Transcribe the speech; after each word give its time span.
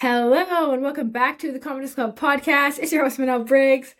Hello 0.00 0.70
and 0.70 0.80
welcome 0.80 1.10
back 1.10 1.40
to 1.40 1.50
the 1.50 1.58
Confidence 1.58 1.96
Club 1.96 2.16
podcast. 2.16 2.78
It's 2.78 2.92
your 2.92 3.02
host 3.02 3.18
Manel 3.18 3.44
Briggs. 3.44 3.96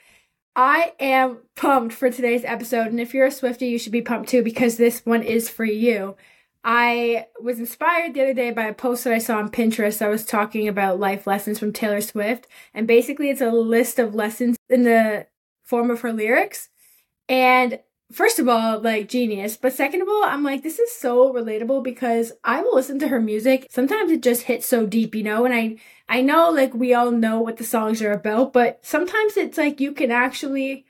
I 0.54 0.92
am 1.00 1.38
pumped 1.56 1.92
for 1.92 2.08
today's 2.08 2.44
episode, 2.44 2.86
and 2.86 3.00
if 3.00 3.12
you're 3.12 3.26
a 3.26 3.32
Swifty, 3.32 3.66
you 3.66 3.80
should 3.80 3.90
be 3.90 4.00
pumped 4.00 4.28
too 4.28 4.44
because 4.44 4.76
this 4.76 5.00
one 5.04 5.24
is 5.24 5.50
for 5.50 5.64
you. 5.64 6.14
I 6.62 7.26
was 7.42 7.58
inspired 7.58 8.14
the 8.14 8.22
other 8.22 8.32
day 8.32 8.52
by 8.52 8.66
a 8.66 8.74
post 8.74 9.02
that 9.02 9.12
I 9.12 9.18
saw 9.18 9.38
on 9.38 9.50
Pinterest 9.50 9.98
that 9.98 10.08
was 10.08 10.24
talking 10.24 10.68
about 10.68 11.00
life 11.00 11.26
lessons 11.26 11.58
from 11.58 11.72
Taylor 11.72 12.00
Swift, 12.00 12.46
and 12.72 12.86
basically 12.86 13.28
it's 13.28 13.40
a 13.40 13.50
list 13.50 13.98
of 13.98 14.14
lessons 14.14 14.56
in 14.70 14.84
the 14.84 15.26
form 15.64 15.90
of 15.90 16.02
her 16.02 16.12
lyrics. 16.12 16.68
And 17.28 17.80
first 18.12 18.38
of 18.38 18.48
all, 18.48 18.80
like 18.80 19.08
genius. 19.08 19.56
But 19.56 19.72
second 19.72 20.02
of 20.02 20.08
all, 20.08 20.24
I'm 20.24 20.42
like, 20.42 20.62
this 20.62 20.78
is 20.78 20.94
so 20.94 21.32
relatable 21.32 21.82
because 21.82 22.32
I 22.44 22.62
will 22.62 22.74
listen 22.74 22.98
to 23.00 23.08
her 23.08 23.20
music. 23.20 23.66
Sometimes 23.70 24.10
it 24.10 24.22
just 24.22 24.42
hits 24.42 24.66
so 24.66 24.86
deep, 24.86 25.14
you 25.14 25.22
know, 25.22 25.44
and 25.44 25.54
I, 25.54 25.76
I 26.08 26.22
know 26.22 26.50
like 26.50 26.74
we 26.74 26.94
all 26.94 27.10
know 27.10 27.40
what 27.40 27.58
the 27.58 27.64
songs 27.64 28.02
are 28.02 28.12
about, 28.12 28.52
but 28.52 28.78
sometimes 28.82 29.36
it's 29.36 29.58
like 29.58 29.80
you 29.80 29.92
can 29.92 30.10
actually 30.10 30.86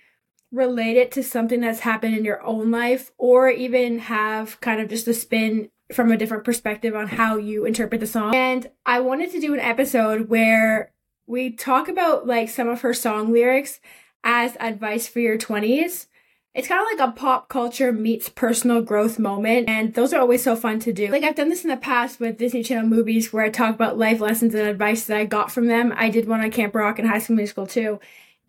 relate 0.50 0.96
it 0.96 1.12
to 1.12 1.22
something 1.22 1.60
that's 1.60 1.80
happened 1.80 2.16
in 2.16 2.24
your 2.24 2.42
own 2.42 2.70
life 2.70 3.12
or 3.18 3.50
even 3.50 3.98
have 3.98 4.60
kind 4.60 4.80
of 4.80 4.88
just 4.88 5.06
a 5.08 5.14
spin 5.14 5.68
from 5.92 6.10
a 6.12 6.16
different 6.16 6.44
perspective 6.44 6.94
on 6.94 7.08
how 7.08 7.36
you 7.36 7.64
interpret 7.64 8.00
the 8.00 8.06
song. 8.06 8.34
And 8.34 8.70
I 8.86 9.00
wanted 9.00 9.30
to 9.32 9.40
do 9.40 9.54
an 9.54 9.60
episode 9.60 10.28
where 10.28 10.92
we 11.26 11.50
talk 11.50 11.88
about 11.88 12.26
like 12.26 12.48
some 12.48 12.68
of 12.68 12.80
her 12.82 12.94
song 12.94 13.32
lyrics 13.32 13.80
as 14.24 14.56
advice 14.60 15.06
for 15.06 15.20
your 15.20 15.38
20s 15.38 16.06
it's 16.54 16.68
kind 16.68 16.80
of 16.80 16.98
like 16.98 17.08
a 17.08 17.12
pop 17.12 17.48
culture 17.48 17.92
meets 17.92 18.28
personal 18.28 18.82
growth 18.82 19.18
moment. 19.18 19.68
And 19.68 19.94
those 19.94 20.12
are 20.12 20.20
always 20.20 20.42
so 20.42 20.56
fun 20.56 20.80
to 20.80 20.92
do. 20.92 21.08
Like 21.08 21.22
I've 21.22 21.36
done 21.36 21.50
this 21.50 21.64
in 21.64 21.70
the 21.70 21.76
past 21.76 22.18
with 22.18 22.38
Disney 22.38 22.62
Channel 22.62 22.88
movies 22.88 23.32
where 23.32 23.44
I 23.44 23.50
talk 23.50 23.74
about 23.74 23.98
life 23.98 24.20
lessons 24.20 24.54
and 24.54 24.66
advice 24.66 25.04
that 25.06 25.16
I 25.16 25.24
got 25.24 25.52
from 25.52 25.66
them. 25.66 25.92
I 25.96 26.10
did 26.10 26.26
one 26.26 26.40
on 26.40 26.50
Camp 26.50 26.74
Rock 26.74 26.98
and 26.98 27.08
High 27.08 27.20
School 27.20 27.36
Musical 27.36 27.66
too. 27.66 28.00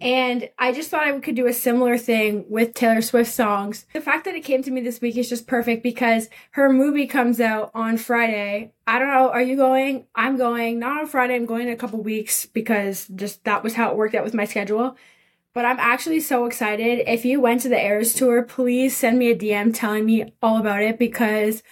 And 0.01 0.49
I 0.57 0.71
just 0.71 0.89
thought 0.89 1.03
I 1.03 1.19
could 1.19 1.35
do 1.35 1.45
a 1.45 1.53
similar 1.53 1.97
thing 1.97 2.45
with 2.47 2.73
Taylor 2.73 3.01
Swift 3.01 3.31
songs. 3.31 3.85
The 3.93 3.99
fact 3.99 4.23
that 4.25 4.35
it 4.35 4.45
came 4.45 4.63
to 4.63 4.71
me 4.71 4.79
this 4.79 5.01
week 5.01 5.17
is 5.17 5.27
just 5.27 5.45
perfect 5.45 5.83
because 5.83 6.29
her 6.51 6.71
movie 6.71 7.05
comes 7.05 7.41
out 7.41 7.69
on 7.73 7.97
Friday. 7.97 8.71
I 8.87 8.97
don't 8.97 9.09
know, 9.09 9.29
are 9.29 9.41
you 9.41 9.57
going? 9.57 10.05
I'm 10.15 10.37
going. 10.37 10.79
Not 10.79 11.01
on 11.01 11.07
Friday, 11.07 11.35
I'm 11.35 11.45
going 11.45 11.67
in 11.67 11.73
a 11.73 11.77
couple 11.77 12.01
weeks 12.01 12.45
because 12.45 13.09
just 13.13 13.43
that 13.43 13.61
was 13.61 13.73
how 13.73 13.91
it 13.91 13.97
worked 13.97 14.15
out 14.15 14.23
with 14.23 14.33
my 14.33 14.45
schedule. 14.45 14.95
But 15.53 15.65
I'm 15.65 15.79
actually 15.79 16.19
so 16.19 16.45
excited. 16.45 17.03
If 17.07 17.25
you 17.25 17.41
went 17.41 17.61
to 17.61 17.69
the 17.69 17.83
Eras 17.83 18.13
tour, 18.13 18.43
please 18.43 18.95
send 18.95 19.17
me 19.17 19.31
a 19.31 19.35
DM 19.35 19.73
telling 19.73 20.05
me 20.05 20.33
all 20.41 20.57
about 20.57 20.83
it 20.83 20.99
because 20.99 21.63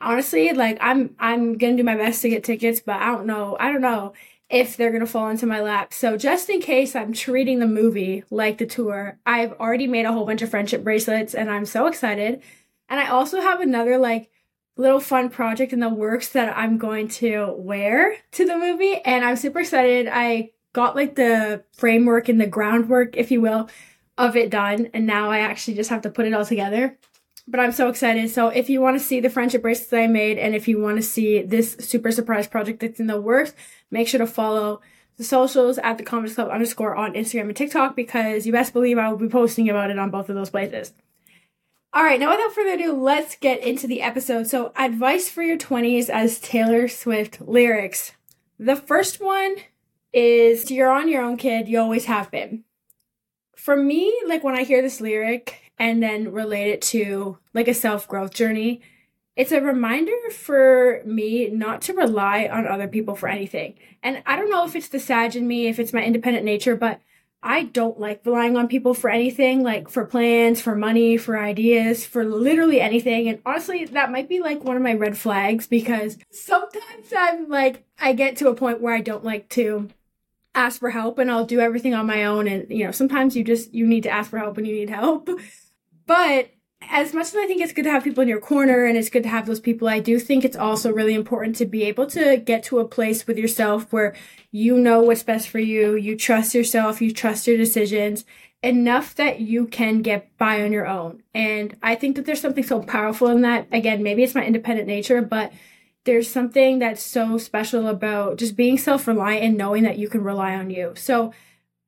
honestly, 0.00 0.52
like 0.52 0.78
I'm 0.80 1.14
I'm 1.18 1.56
gonna 1.56 1.76
do 1.76 1.84
my 1.84 1.96
best 1.96 2.22
to 2.22 2.28
get 2.28 2.44
tickets, 2.44 2.80
but 2.80 2.96
I 2.96 3.06
don't 3.12 3.26
know. 3.26 3.56
I 3.60 3.70
don't 3.70 3.80
know 3.80 4.14
if 4.48 4.76
they're 4.76 4.90
gonna 4.90 5.06
fall 5.06 5.28
into 5.28 5.46
my 5.46 5.60
lap. 5.60 5.94
So 5.94 6.16
just 6.16 6.50
in 6.50 6.60
case 6.60 6.96
I'm 6.96 7.12
treating 7.12 7.60
the 7.60 7.66
movie 7.66 8.24
like 8.30 8.58
the 8.58 8.66
tour, 8.66 9.18
I've 9.24 9.52
already 9.52 9.86
made 9.86 10.06
a 10.06 10.12
whole 10.12 10.26
bunch 10.26 10.42
of 10.42 10.50
friendship 10.50 10.82
bracelets 10.82 11.34
and 11.34 11.50
I'm 11.50 11.66
so 11.66 11.86
excited. 11.86 12.42
And 12.88 12.98
I 12.98 13.08
also 13.08 13.40
have 13.40 13.60
another 13.60 13.96
like 13.96 14.30
little 14.76 15.00
fun 15.00 15.30
project 15.30 15.72
in 15.72 15.80
the 15.80 15.88
works 15.88 16.30
that 16.30 16.56
I'm 16.56 16.78
going 16.78 17.08
to 17.08 17.54
wear 17.56 18.16
to 18.32 18.44
the 18.44 18.56
movie 18.56 18.96
and 19.04 19.24
I'm 19.24 19.36
super 19.36 19.60
excited. 19.60 20.08
I 20.10 20.50
got 20.72 20.96
like 20.96 21.16
the 21.16 21.64
framework 21.72 22.28
and 22.28 22.40
the 22.40 22.46
groundwork, 22.46 23.16
if 23.16 23.30
you 23.30 23.40
will, 23.40 23.68
of 24.16 24.36
it 24.36 24.50
done. 24.50 24.88
And 24.92 25.06
now 25.06 25.30
I 25.30 25.38
actually 25.38 25.74
just 25.74 25.90
have 25.90 26.02
to 26.02 26.10
put 26.10 26.26
it 26.26 26.34
all 26.34 26.44
together. 26.44 26.98
But 27.48 27.60
I'm 27.60 27.72
so 27.72 27.88
excited. 27.88 28.30
So 28.30 28.48
if 28.48 28.70
you 28.70 28.80
want 28.80 28.98
to 28.98 29.04
see 29.04 29.18
the 29.18 29.30
friendship 29.30 29.62
bracelets 29.62 29.92
I 29.92 30.06
made 30.06 30.38
and 30.38 30.54
if 30.54 30.68
you 30.68 30.80
want 30.80 30.98
to 30.98 31.02
see 31.02 31.42
this 31.42 31.76
super 31.80 32.12
surprise 32.12 32.46
project 32.46 32.80
that's 32.80 33.00
in 33.00 33.06
the 33.06 33.20
works, 33.20 33.54
make 33.90 34.06
sure 34.06 34.18
to 34.18 34.26
follow 34.26 34.80
the 35.16 35.24
socials 35.24 35.76
at 35.78 35.98
the 35.98 36.04
Confidence 36.04 36.36
Club 36.36 36.48
underscore 36.48 36.94
on 36.94 37.14
Instagram 37.14 37.48
and 37.48 37.56
TikTok 37.56 37.96
because 37.96 38.46
you 38.46 38.52
best 38.52 38.72
believe 38.72 38.98
I 38.98 39.10
will 39.10 39.18
be 39.18 39.28
posting 39.28 39.68
about 39.68 39.90
it 39.90 39.98
on 39.98 40.10
both 40.10 40.28
of 40.28 40.36
those 40.36 40.50
places. 40.50 40.92
All 41.92 42.04
right, 42.04 42.20
now 42.20 42.30
without 42.30 42.52
further 42.52 42.74
ado, 42.74 42.92
let's 42.92 43.34
get 43.34 43.64
into 43.64 43.88
the 43.88 44.00
episode. 44.00 44.46
So, 44.46 44.72
advice 44.76 45.28
for 45.28 45.42
your 45.42 45.58
20s 45.58 46.08
as 46.08 46.38
Taylor 46.38 46.86
Swift 46.86 47.40
lyrics. 47.40 48.12
The 48.60 48.76
first 48.76 49.20
one 49.20 49.56
is 50.12 50.70
you're 50.70 50.90
on 50.90 51.08
your 51.08 51.22
own 51.22 51.36
kid, 51.36 51.68
you 51.68 51.78
always 51.78 52.06
have 52.06 52.30
been. 52.30 52.64
For 53.56 53.76
me, 53.76 54.14
like 54.26 54.42
when 54.42 54.56
I 54.56 54.64
hear 54.64 54.82
this 54.82 55.00
lyric 55.00 55.72
and 55.78 56.02
then 56.02 56.32
relate 56.32 56.70
it 56.70 56.82
to 56.82 57.38
like 57.54 57.68
a 57.68 57.74
self 57.74 58.08
growth 58.08 58.32
journey, 58.32 58.80
it's 59.36 59.52
a 59.52 59.60
reminder 59.60 60.12
for 60.32 61.02
me 61.04 61.48
not 61.48 61.82
to 61.82 61.94
rely 61.94 62.48
on 62.50 62.66
other 62.66 62.88
people 62.88 63.14
for 63.14 63.28
anything. 63.28 63.74
And 64.02 64.22
I 64.26 64.36
don't 64.36 64.50
know 64.50 64.64
if 64.64 64.76
it's 64.76 64.88
the 64.88 65.00
Sag 65.00 65.36
in 65.36 65.46
me, 65.46 65.68
if 65.68 65.78
it's 65.78 65.92
my 65.92 66.02
independent 66.02 66.44
nature, 66.44 66.76
but 66.76 67.00
I 67.42 67.64
don't 67.64 67.98
like 67.98 68.20
relying 68.26 68.56
on 68.58 68.68
people 68.68 68.92
for 68.92 69.08
anything, 69.08 69.62
like 69.62 69.88
for 69.88 70.04
plans, 70.04 70.60
for 70.60 70.76
money, 70.76 71.16
for 71.16 71.38
ideas, 71.38 72.04
for 72.04 72.22
literally 72.22 72.80
anything. 72.80 73.28
And 73.28 73.40
honestly, 73.46 73.86
that 73.86 74.12
might 74.12 74.28
be 74.28 74.40
like 74.40 74.62
one 74.62 74.76
of 74.76 74.82
my 74.82 74.92
red 74.92 75.16
flags 75.16 75.66
because 75.66 76.18
sometimes 76.30 77.12
I'm 77.16 77.48
like, 77.48 77.84
I 77.98 78.12
get 78.12 78.36
to 78.38 78.48
a 78.48 78.54
point 78.54 78.82
where 78.82 78.94
I 78.94 79.00
don't 79.00 79.24
like 79.24 79.48
to 79.50 79.88
ask 80.54 80.80
for 80.80 80.90
help 80.90 81.18
and 81.18 81.30
I'll 81.30 81.46
do 81.46 81.60
everything 81.60 81.94
on 81.94 82.06
my 82.06 82.24
own 82.24 82.48
and 82.48 82.66
you 82.68 82.84
know 82.84 82.90
sometimes 82.90 83.36
you 83.36 83.44
just 83.44 83.72
you 83.72 83.86
need 83.86 84.02
to 84.02 84.10
ask 84.10 84.30
for 84.30 84.38
help 84.38 84.56
when 84.56 84.64
you 84.64 84.74
need 84.74 84.90
help 84.90 85.28
but 86.06 86.50
as 86.88 87.12
much 87.12 87.26
as 87.28 87.36
I 87.36 87.46
think 87.46 87.60
it's 87.60 87.72
good 87.72 87.84
to 87.84 87.90
have 87.90 88.04
people 88.04 88.22
in 88.22 88.28
your 88.28 88.40
corner 88.40 88.84
and 88.84 88.96
it's 88.96 89.10
good 89.10 89.22
to 89.24 89.28
have 89.28 89.46
those 89.46 89.60
people, 89.60 89.88
I 89.88 90.00
do 90.00 90.18
think 90.18 90.44
it's 90.44 90.56
also 90.56 90.90
really 90.90 91.14
important 91.14 91.56
to 91.56 91.66
be 91.66 91.84
able 91.84 92.06
to 92.08 92.36
get 92.38 92.64
to 92.64 92.78
a 92.78 92.88
place 92.88 93.26
with 93.26 93.38
yourself 93.38 93.92
where 93.92 94.14
you 94.50 94.78
know 94.78 95.00
what's 95.00 95.22
best 95.22 95.48
for 95.48 95.58
you, 95.58 95.94
you 95.94 96.16
trust 96.16 96.54
yourself, 96.54 97.02
you 97.02 97.12
trust 97.12 97.46
your 97.46 97.56
decisions 97.56 98.24
enough 98.62 99.14
that 99.14 99.40
you 99.40 99.66
can 99.66 100.02
get 100.02 100.36
by 100.36 100.62
on 100.62 100.72
your 100.72 100.86
own. 100.86 101.22
And 101.34 101.76
I 101.82 101.94
think 101.94 102.16
that 102.16 102.26
there's 102.26 102.40
something 102.40 102.64
so 102.64 102.82
powerful 102.82 103.28
in 103.28 103.42
that. 103.42 103.68
Again, 103.72 104.02
maybe 104.02 104.22
it's 104.22 104.34
my 104.34 104.44
independent 104.44 104.88
nature, 104.88 105.22
but 105.22 105.52
there's 106.04 106.30
something 106.30 106.78
that's 106.78 107.04
so 107.04 107.38
special 107.38 107.86
about 107.86 108.38
just 108.38 108.56
being 108.56 108.78
self 108.78 109.06
reliant 109.06 109.44
and 109.44 109.58
knowing 109.58 109.82
that 109.82 109.98
you 109.98 110.08
can 110.08 110.24
rely 110.24 110.54
on 110.54 110.70
you. 110.70 110.92
So 110.96 111.32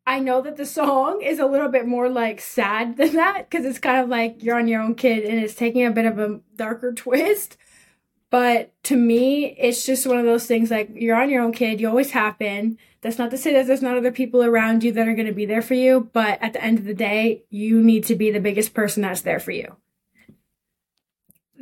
I 0.07 0.19
know 0.19 0.41
that 0.43 0.57
the 0.57 0.67
song 0.67 1.23
is 1.23 1.39
a 1.39 1.47
little 1.47 1.69
bit 1.69 1.87
more 1.87 2.09
like 2.09 2.41
sad 2.41 2.97
than 2.97 3.15
that 3.15 3.49
because 3.49 3.65
it's 3.65 3.79
kind 3.79 4.03
of 4.03 4.09
like 4.09 4.43
you're 4.43 4.59
on 4.59 4.69
your 4.69 4.83
own 4.83 4.95
kid 4.95 5.25
and 5.25 5.39
it's 5.39 5.55
taking 5.55 5.87
a 5.87 5.91
bit 5.91 6.07
of 6.07 6.19
a 6.19 6.41
darker 6.57 6.93
twist. 6.97 7.57
But 8.31 8.73
to 8.85 8.97
me, 8.97 9.55
it's 9.59 9.85
just 9.85 10.07
one 10.07 10.17
of 10.17 10.25
those 10.25 10.47
things 10.47 10.71
like 10.71 10.91
you're 10.95 11.21
on 11.21 11.29
your 11.29 11.43
own 11.43 11.53
kid, 11.53 11.81
you 11.81 11.89
always 11.89 12.13
have 12.13 12.39
been. 12.39 12.79
That's 13.03 13.19
not 13.19 13.31
to 13.33 13.37
say 13.37 13.53
that 13.53 13.67
there's 13.67 13.83
not 13.83 13.99
other 13.99 14.13
people 14.13 14.43
around 14.43 14.83
you 14.83 14.93
that 14.93 15.07
are 15.07 15.15
going 15.15 15.27
to 15.27 15.35
be 15.35 15.45
there 15.45 15.61
for 15.61 15.75
you, 15.75 16.09
but 16.13 16.39
at 16.41 16.55
the 16.55 16.65
end 16.65 16.79
of 16.79 16.85
the 16.85 16.95
day, 16.95 17.45
you 17.51 17.83
need 17.83 18.05
to 18.05 18.15
be 18.15 18.31
the 18.31 18.41
biggest 18.41 18.73
person 18.73 19.03
that's 19.03 19.21
there 19.21 19.41
for 19.41 19.51
you. 19.51 19.77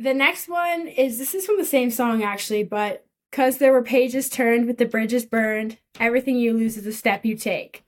The 0.01 0.15
next 0.15 0.49
one 0.49 0.87
is 0.87 1.19
this 1.19 1.35
is 1.35 1.45
from 1.45 1.59
the 1.59 1.65
same 1.65 1.91
song 1.91 2.23
actually, 2.23 2.63
but 2.63 3.05
because 3.29 3.59
there 3.59 3.71
were 3.71 3.83
pages 3.83 4.29
turned 4.29 4.65
with 4.65 4.79
the 4.79 4.85
bridges 4.85 5.27
burned, 5.27 5.77
everything 5.99 6.37
you 6.37 6.53
lose 6.53 6.75
is 6.75 6.87
a 6.87 6.91
step 6.91 7.23
you 7.23 7.37
take. 7.37 7.85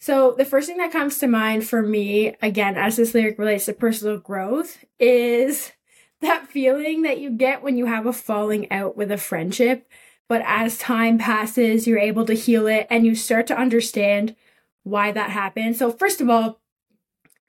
So 0.00 0.32
the 0.32 0.46
first 0.46 0.66
thing 0.66 0.78
that 0.78 0.92
comes 0.92 1.18
to 1.18 1.26
mind 1.26 1.66
for 1.66 1.82
me, 1.82 2.34
again, 2.40 2.78
as 2.78 2.96
this 2.96 3.12
lyric 3.12 3.38
relates 3.38 3.66
to 3.66 3.74
personal 3.74 4.16
growth, 4.16 4.82
is 4.98 5.72
that 6.22 6.48
feeling 6.48 7.02
that 7.02 7.18
you 7.18 7.28
get 7.28 7.62
when 7.62 7.76
you 7.76 7.84
have 7.84 8.06
a 8.06 8.14
falling 8.14 8.72
out 8.72 8.96
with 8.96 9.12
a 9.12 9.18
friendship. 9.18 9.86
But 10.30 10.42
as 10.46 10.78
time 10.78 11.18
passes, 11.18 11.86
you're 11.86 11.98
able 11.98 12.24
to 12.26 12.34
heal 12.34 12.66
it 12.66 12.86
and 12.88 13.04
you 13.04 13.14
start 13.14 13.46
to 13.48 13.58
understand 13.58 14.36
why 14.84 15.12
that 15.12 15.30
happened. 15.30 15.76
So 15.76 15.92
first 15.92 16.22
of 16.22 16.30
all, 16.30 16.60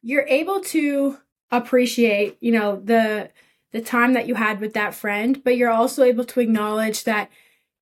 you're 0.01 0.27
able 0.27 0.59
to 0.59 1.19
appreciate, 1.51 2.35
you 2.41 2.51
know, 2.51 2.81
the 2.83 3.29
the 3.73 3.81
time 3.81 4.13
that 4.13 4.27
you 4.27 4.35
had 4.35 4.61
with 4.61 4.73
that 4.73 4.95
friend, 4.95 5.43
but 5.43 5.57
you're 5.57 5.69
also 5.69 6.03
able 6.03 6.23
to 6.23 6.39
acknowledge 6.39 7.03
that 7.03 7.29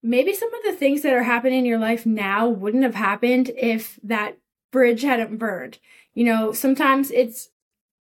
maybe 0.02 0.34
some 0.34 0.52
of 0.54 0.64
the 0.64 0.74
things 0.74 1.02
that 1.04 1.14
are 1.14 1.24
happening 1.24 1.60
in 1.60 1.66
your 1.66 1.78
life 1.78 2.06
now 2.06 2.48
wouldn't 2.48 2.84
have 2.84 2.96
happened 2.96 3.52
if 3.58 4.00
that 4.02 4.38
bridge 4.72 5.04
hadn't 5.04 5.38
burned. 5.38 5.78
You 6.14 6.24
know, 6.26 6.54
sometimes 6.54 7.12
it's 7.12 7.50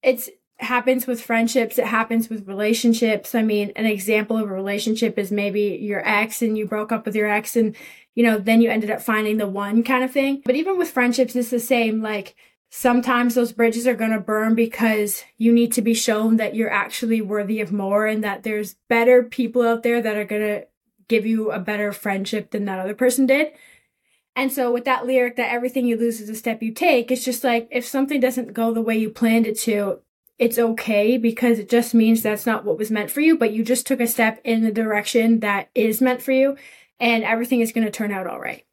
it's 0.01 0.29
happens 0.59 1.07
with 1.07 1.21
friendships, 1.21 1.79
it 1.79 1.85
happens 1.85 2.29
with 2.29 2.47
relationships. 2.47 3.33
I 3.33 3.41
mean, 3.41 3.71
an 3.75 3.85
example 3.85 4.37
of 4.37 4.49
a 4.49 4.53
relationship 4.53 5.17
is 5.17 5.31
maybe 5.31 5.79
your 5.81 6.07
ex 6.07 6.41
and 6.41 6.57
you 6.57 6.67
broke 6.67 6.91
up 6.91 7.05
with 7.05 7.15
your 7.15 7.29
ex 7.29 7.55
and 7.55 7.75
you 8.15 8.23
know, 8.23 8.37
then 8.37 8.61
you 8.61 8.69
ended 8.69 8.91
up 8.91 9.01
finding 9.01 9.37
the 9.37 9.47
one 9.47 9.81
kind 9.81 10.03
of 10.03 10.11
thing. 10.11 10.41
But 10.43 10.55
even 10.55 10.77
with 10.77 10.91
friendships 10.91 11.35
it's 11.35 11.49
the 11.49 11.59
same 11.59 12.01
like 12.01 12.35
sometimes 12.69 13.35
those 13.35 13.51
bridges 13.51 13.87
are 13.87 13.95
going 13.95 14.11
to 14.11 14.19
burn 14.19 14.55
because 14.55 15.23
you 15.37 15.51
need 15.51 15.71
to 15.73 15.81
be 15.81 15.93
shown 15.93 16.37
that 16.37 16.55
you're 16.55 16.71
actually 16.71 17.21
worthy 17.21 17.59
of 17.61 17.71
more 17.71 18.05
and 18.05 18.23
that 18.23 18.43
there's 18.43 18.75
better 18.87 19.23
people 19.23 19.63
out 19.63 19.83
there 19.83 20.01
that 20.01 20.15
are 20.15 20.25
going 20.25 20.41
to 20.41 20.67
give 21.07 21.25
you 21.25 21.51
a 21.51 21.59
better 21.59 21.91
friendship 21.91 22.51
than 22.51 22.65
that 22.65 22.79
other 22.79 22.93
person 22.93 23.25
did. 23.25 23.51
And 24.35 24.53
so 24.53 24.71
with 24.71 24.85
that 24.85 25.05
lyric 25.05 25.35
that 25.35 25.51
everything 25.51 25.85
you 25.85 25.97
lose 25.97 26.21
is 26.21 26.29
a 26.29 26.35
step 26.35 26.61
you 26.61 26.71
take, 26.71 27.11
it's 27.11 27.25
just 27.25 27.43
like 27.43 27.67
if 27.71 27.85
something 27.85 28.19
doesn't 28.19 28.53
go 28.53 28.71
the 28.71 28.81
way 28.81 28.97
you 28.97 29.09
planned 29.09 29.47
it 29.47 29.57
to, 29.61 29.99
it's 30.37 30.59
okay 30.59 31.17
because 31.17 31.59
it 31.59 31.67
just 31.67 31.93
means 31.93 32.21
that's 32.21 32.45
not 32.45 32.63
what 32.63 32.77
was 32.77 32.91
meant 32.91 33.11
for 33.11 33.19
you, 33.19 33.37
but 33.37 33.51
you 33.51 33.63
just 33.63 33.85
took 33.85 33.99
a 33.99 34.07
step 34.07 34.39
in 34.45 34.61
the 34.61 34.71
direction 34.71 35.41
that 35.41 35.69
is 35.75 35.99
meant 35.99 36.21
for 36.21 36.31
you 36.31 36.55
and 36.99 37.23
everything 37.23 37.59
is 37.59 37.71
going 37.71 37.85
to 37.85 37.91
turn 37.91 38.11
out 38.11 38.27
all 38.27 38.39
right. 38.39 38.65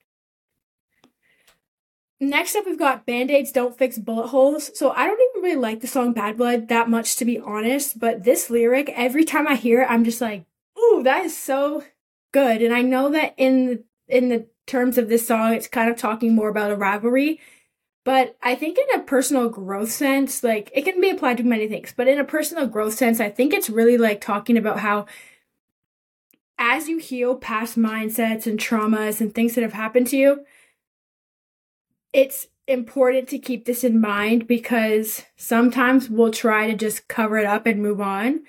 Next 2.18 2.56
up, 2.56 2.64
we've 2.64 2.78
got 2.78 3.04
Band 3.04 3.30
Aids 3.30 3.52
Don't 3.52 3.76
Fix 3.76 3.98
Bullet 3.98 4.28
Holes. 4.28 4.76
So 4.76 4.90
I 4.90 5.06
don't 5.06 5.20
even 5.20 5.42
really 5.42 5.60
like 5.60 5.80
the 5.80 5.86
song 5.86 6.12
Bad 6.12 6.38
Blood 6.38 6.68
that 6.68 6.88
much, 6.88 7.16
to 7.16 7.24
be 7.24 7.38
honest. 7.38 7.98
But 7.98 8.24
this 8.24 8.48
lyric, 8.48 8.90
every 8.94 9.24
time 9.24 9.46
I 9.46 9.54
hear 9.56 9.82
it, 9.82 9.90
I'm 9.90 10.04
just 10.04 10.20
like, 10.20 10.44
ooh, 10.78 11.02
that 11.02 11.24
is 11.26 11.36
so 11.36 11.84
good. 12.32 12.62
And 12.62 12.74
I 12.74 12.82
know 12.82 13.10
that 13.10 13.34
in 13.36 13.66
the, 13.66 13.84
in 14.08 14.28
the 14.30 14.46
terms 14.66 14.96
of 14.96 15.08
this 15.08 15.26
song, 15.26 15.52
it's 15.52 15.68
kind 15.68 15.90
of 15.90 15.96
talking 15.96 16.34
more 16.34 16.48
about 16.48 16.70
a 16.70 16.76
rivalry. 16.76 17.38
But 18.04 18.36
I 18.42 18.54
think 18.54 18.78
in 18.78 19.00
a 19.00 19.02
personal 19.02 19.48
growth 19.48 19.90
sense, 19.90 20.42
like 20.42 20.70
it 20.72 20.84
can 20.84 21.00
be 21.00 21.10
applied 21.10 21.38
to 21.38 21.42
many 21.42 21.66
things, 21.66 21.92
but 21.94 22.06
in 22.06 22.20
a 22.20 22.24
personal 22.24 22.68
growth 22.68 22.94
sense, 22.94 23.18
I 23.18 23.30
think 23.30 23.52
it's 23.52 23.68
really 23.68 23.98
like 23.98 24.20
talking 24.20 24.56
about 24.56 24.78
how 24.78 25.06
as 26.56 26.88
you 26.88 26.98
heal 26.98 27.34
past 27.34 27.76
mindsets 27.76 28.46
and 28.46 28.60
traumas 28.60 29.20
and 29.20 29.34
things 29.34 29.56
that 29.56 29.62
have 29.62 29.72
happened 29.72 30.06
to 30.08 30.16
you, 30.16 30.46
it's 32.16 32.46
important 32.66 33.28
to 33.28 33.38
keep 33.38 33.66
this 33.66 33.84
in 33.84 34.00
mind 34.00 34.48
because 34.48 35.22
sometimes 35.36 36.08
we'll 36.08 36.30
try 36.30 36.66
to 36.66 36.74
just 36.74 37.08
cover 37.08 37.36
it 37.36 37.44
up 37.44 37.66
and 37.66 37.82
move 37.82 38.00
on. 38.00 38.40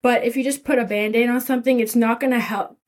But 0.00 0.22
if 0.22 0.36
you 0.36 0.44
just 0.44 0.64
put 0.64 0.78
a 0.78 0.84
band 0.84 1.16
aid 1.16 1.28
on 1.28 1.40
something, 1.40 1.80
it's 1.80 1.96
not 1.96 2.20
going 2.20 2.32
to 2.32 2.38
help 2.38 2.78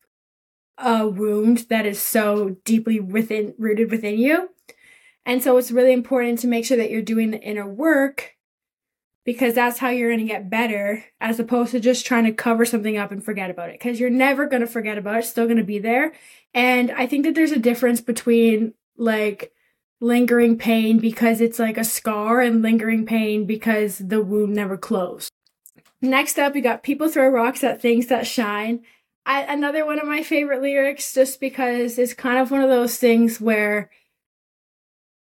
a 0.78 1.08
wound 1.08 1.66
that 1.70 1.84
is 1.84 2.00
so 2.00 2.56
deeply 2.64 3.00
within 3.00 3.52
rooted 3.58 3.90
within 3.90 4.16
you. 4.16 4.50
And 5.26 5.42
so 5.42 5.56
it's 5.56 5.72
really 5.72 5.92
important 5.92 6.38
to 6.38 6.46
make 6.46 6.64
sure 6.64 6.76
that 6.76 6.92
you're 6.92 7.02
doing 7.02 7.32
the 7.32 7.40
inner 7.40 7.66
work 7.66 8.36
because 9.24 9.54
that's 9.54 9.78
how 9.78 9.88
you're 9.90 10.10
going 10.10 10.24
to 10.24 10.32
get 10.32 10.48
better 10.48 11.04
as 11.20 11.40
opposed 11.40 11.72
to 11.72 11.80
just 11.80 12.06
trying 12.06 12.24
to 12.24 12.32
cover 12.32 12.64
something 12.64 12.96
up 12.96 13.10
and 13.10 13.24
forget 13.24 13.50
about 13.50 13.70
it 13.70 13.80
because 13.80 13.98
you're 13.98 14.08
never 14.08 14.46
going 14.46 14.62
to 14.62 14.68
forget 14.68 14.98
about 14.98 15.16
it. 15.16 15.18
It's 15.18 15.28
still 15.28 15.46
going 15.46 15.58
to 15.58 15.64
be 15.64 15.80
there. 15.80 16.12
And 16.54 16.92
I 16.92 17.08
think 17.08 17.24
that 17.24 17.34
there's 17.34 17.50
a 17.50 17.58
difference 17.58 18.00
between 18.00 18.74
like 18.96 19.52
lingering 20.00 20.56
pain 20.56 20.98
because 20.98 21.40
it's 21.40 21.58
like 21.58 21.76
a 21.76 21.84
scar 21.84 22.40
and 22.40 22.62
lingering 22.62 23.04
pain 23.04 23.44
because 23.44 23.98
the 23.98 24.22
wound 24.22 24.54
never 24.54 24.76
closed. 24.76 25.30
Next 26.00 26.38
up, 26.38 26.54
we 26.54 26.60
got 26.60 26.82
people 26.82 27.08
throw 27.08 27.28
rocks 27.28 27.64
at 27.64 27.82
things 27.82 28.06
that 28.06 28.26
shine. 28.26 28.84
I, 29.26 29.42
another 29.42 29.84
one 29.84 29.98
of 29.98 30.06
my 30.06 30.22
favorite 30.22 30.62
lyrics 30.62 31.12
just 31.12 31.40
because 31.40 31.98
it's 31.98 32.14
kind 32.14 32.38
of 32.38 32.50
one 32.50 32.60
of 32.60 32.70
those 32.70 32.96
things 32.96 33.40
where 33.40 33.90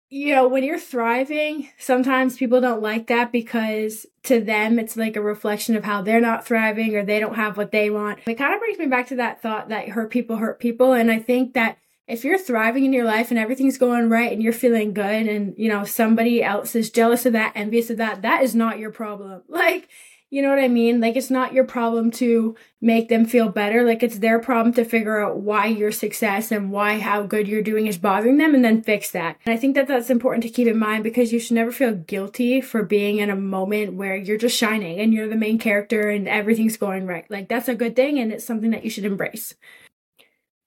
you 0.09 0.35
know, 0.35 0.47
when 0.47 0.63
you're 0.63 0.79
thriving, 0.79 1.69
sometimes 1.79 2.37
people 2.37 2.61
don't 2.61 2.83
like 2.83 3.09
that 3.09 3.33
because 3.33 4.07
to 4.23 4.41
them 4.41 4.79
it's 4.79 4.97
like 4.97 5.17
a 5.17 5.21
reflection 5.21 5.75
of 5.75 5.85
how 5.85 6.01
they're 6.01 6.21
not 6.21 6.47
thriving 6.47 6.95
or 6.95 7.05
they 7.05 7.19
don't 7.19 7.35
have 7.35 7.57
what 7.57 7.73
they 7.73 7.91
want. 7.91 8.21
It 8.27 8.35
kind 8.35 8.55
of 8.55 8.61
brings 8.61 8.79
me 8.79 8.87
back 8.87 9.09
to 9.09 9.17
that 9.17 9.43
thought 9.43 9.69
that 9.71 9.89
hurt 9.89 10.11
people 10.11 10.37
hurt 10.37 10.61
people. 10.61 10.93
And 10.93 11.11
I 11.11 11.19
think 11.19 11.55
that 11.55 11.79
if 12.07 12.25
you're 12.25 12.39
thriving 12.39 12.85
in 12.85 12.93
your 12.93 13.05
life 13.05 13.31
and 13.31 13.39
everything's 13.39 13.79
going 13.79 14.09
right 14.09 14.33
and 14.33 14.43
you're 14.43 14.53
feeling 14.53 14.95
good 14.95 15.27
and, 15.27 15.55
you 15.57 15.69
know, 15.69 15.85
somebody 15.85 16.43
else 16.43 16.77
is 16.77 16.91
jealous 16.91 17.27
of 17.27 17.33
that, 17.33 17.53
envious 17.55 17.91
of 17.91 17.97
that, 17.97 18.23
that 18.23 18.43
is 18.43 18.55
not 18.55 18.79
your 18.79 18.91
problem. 18.91 19.43
Like, 19.57 19.89
you 20.29 20.43
know 20.43 20.51
what 20.51 20.59
I 20.59 20.69
mean? 20.69 21.01
Like, 21.01 21.17
it's 21.17 21.31
not 21.31 21.53
your 21.53 21.65
problem 21.65 22.11
to 22.13 22.57
make 22.81 23.09
them 23.09 23.27
feel 23.27 23.49
better. 23.49 23.85
Like, 23.85 24.03
it's 24.03 24.19
their 24.19 24.39
problem 24.39 24.75
to 24.75 24.85
figure 24.85 25.25
out 25.25 25.39
why 25.39 25.67
your 25.67 25.93
success 25.93 26.53
and 26.53 26.71
why 26.71 26.99
how 26.99 27.23
good 27.23 27.49
you're 27.49 27.63
doing 27.63 27.87
is 27.87 27.97
bothering 27.97 28.37
them 28.37 28.55
and 28.55 28.65
then 28.65 28.83
fix 28.83 29.11
that. 29.13 29.39
And 29.47 29.55
I 29.55 29.57
think 29.57 29.77
that 29.77 29.89
that's 29.89 30.11
important 30.11 30.43
to 30.43 30.51
keep 30.51 30.69
in 30.69 30.79
mind 30.79 31.05
because 31.05 31.33
you 31.33 31.39
should 31.39 31.55
never 31.55 31.73
feel 31.73 31.95
guilty 31.95 32.61
for 32.61 32.83
being 32.83 33.19
in 33.19 33.31
a 33.31 33.37
moment 33.37 33.95
where 33.95 34.17
you're 34.17 34.37
just 34.37 34.59
shining 34.59 35.01
and 35.01 35.15
you're 35.15 35.29
the 35.29 35.37
main 35.37 35.59
character 35.59 36.11
and 36.11 36.29
everything's 36.29 36.77
going 36.77 37.07
right. 37.07 37.29
Like, 37.31 37.49
that's 37.49 37.69
a 37.69 37.75
good 37.75 37.97
thing 37.97 38.19
and 38.19 38.33
it's 38.33 38.45
something 38.45 38.71
that 38.71 38.85
you 38.85 38.91
should 38.91 39.05
embrace. 39.05 39.55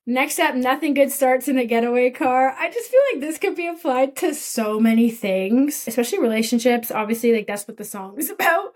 Next 0.09 0.39
up, 0.39 0.55
nothing 0.55 0.95
good 0.95 1.11
starts 1.11 1.47
in 1.47 1.59
a 1.59 1.65
getaway 1.67 2.09
car. 2.09 2.55
I 2.57 2.71
just 2.71 2.89
feel 2.89 2.99
like 3.13 3.21
this 3.21 3.37
could 3.37 3.55
be 3.55 3.67
applied 3.67 4.15
to 4.15 4.33
so 4.33 4.79
many 4.79 5.11
things, 5.11 5.87
especially 5.87 6.17
relationships. 6.17 6.89
Obviously, 6.89 7.31
like 7.31 7.45
that's 7.45 7.67
what 7.67 7.77
the 7.77 7.85
song 7.85 8.17
is 8.17 8.27
about. 8.31 8.73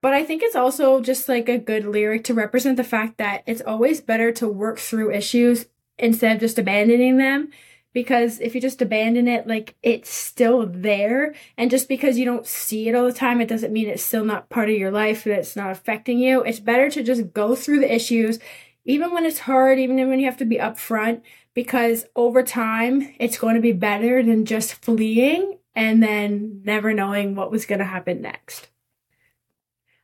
But 0.00 0.14
I 0.14 0.24
think 0.24 0.42
it's 0.42 0.56
also 0.56 1.02
just 1.02 1.28
like 1.28 1.50
a 1.50 1.58
good 1.58 1.84
lyric 1.84 2.24
to 2.24 2.34
represent 2.34 2.78
the 2.78 2.82
fact 2.82 3.18
that 3.18 3.42
it's 3.46 3.60
always 3.60 4.00
better 4.00 4.32
to 4.32 4.48
work 4.48 4.78
through 4.78 5.12
issues 5.12 5.66
instead 5.98 6.36
of 6.36 6.40
just 6.40 6.58
abandoning 6.58 7.18
them. 7.18 7.50
Because 7.92 8.40
if 8.40 8.54
you 8.54 8.60
just 8.62 8.80
abandon 8.80 9.28
it, 9.28 9.46
like 9.46 9.74
it's 9.82 10.08
still 10.08 10.66
there. 10.66 11.34
And 11.58 11.70
just 11.70 11.90
because 11.90 12.16
you 12.16 12.24
don't 12.24 12.46
see 12.46 12.88
it 12.88 12.94
all 12.94 13.04
the 13.04 13.12
time, 13.12 13.42
it 13.42 13.48
doesn't 13.48 13.74
mean 13.74 13.86
it's 13.86 14.02
still 14.02 14.24
not 14.24 14.48
part 14.48 14.70
of 14.70 14.76
your 14.76 14.92
life 14.92 15.26
and 15.26 15.34
it's 15.34 15.56
not 15.56 15.72
affecting 15.72 16.20
you. 16.20 16.42
It's 16.42 16.60
better 16.60 16.88
to 16.88 17.02
just 17.02 17.34
go 17.34 17.54
through 17.54 17.80
the 17.80 17.94
issues, 17.94 18.38
even 18.84 19.12
when 19.12 19.24
it's 19.24 19.40
hard, 19.40 19.78
even 19.78 19.96
when 20.08 20.20
you 20.20 20.26
have 20.26 20.38
to 20.38 20.44
be 20.44 20.56
upfront, 20.56 21.22
because 21.54 22.06
over 22.16 22.42
time, 22.42 23.14
it's 23.18 23.38
going 23.38 23.54
to 23.54 23.60
be 23.60 23.72
better 23.72 24.22
than 24.22 24.44
just 24.44 24.74
fleeing 24.74 25.58
and 25.74 26.02
then 26.02 26.62
never 26.64 26.92
knowing 26.92 27.34
what 27.34 27.50
was 27.50 27.66
going 27.66 27.78
to 27.78 27.84
happen 27.84 28.20
next. 28.20 28.68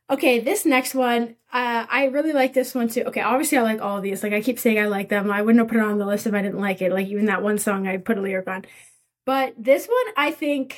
Okay, 0.09 0.39
this 0.39 0.65
next 0.65 0.95
one, 0.95 1.35
uh, 1.51 1.85
I 1.89 2.05
really 2.05 2.31
like 2.31 2.53
this 2.53 2.73
one 2.73 2.87
too. 2.87 3.03
Okay, 3.03 3.19
obviously 3.19 3.57
I 3.57 3.63
like 3.63 3.81
all 3.81 3.99
these. 3.99 4.23
Like 4.23 4.31
I 4.31 4.41
keep 4.41 4.57
saying 4.57 4.79
I 4.79 4.85
like 4.85 5.09
them. 5.09 5.29
I 5.29 5.41
wouldn't 5.41 5.59
have 5.59 5.67
put 5.67 5.77
it 5.77 5.83
on 5.83 5.97
the 5.97 6.05
list 6.05 6.27
if 6.27 6.33
I 6.33 6.41
didn't 6.41 6.61
like 6.61 6.81
it. 6.81 6.93
Like 6.93 7.07
even 7.07 7.25
that 7.25 7.43
one 7.43 7.57
song 7.57 7.87
I 7.87 7.97
put 7.97 8.17
a 8.17 8.21
lyric 8.21 8.47
on. 8.47 8.65
But 9.25 9.53
this 9.57 9.85
one 9.85 10.13
I 10.15 10.31
think 10.31 10.77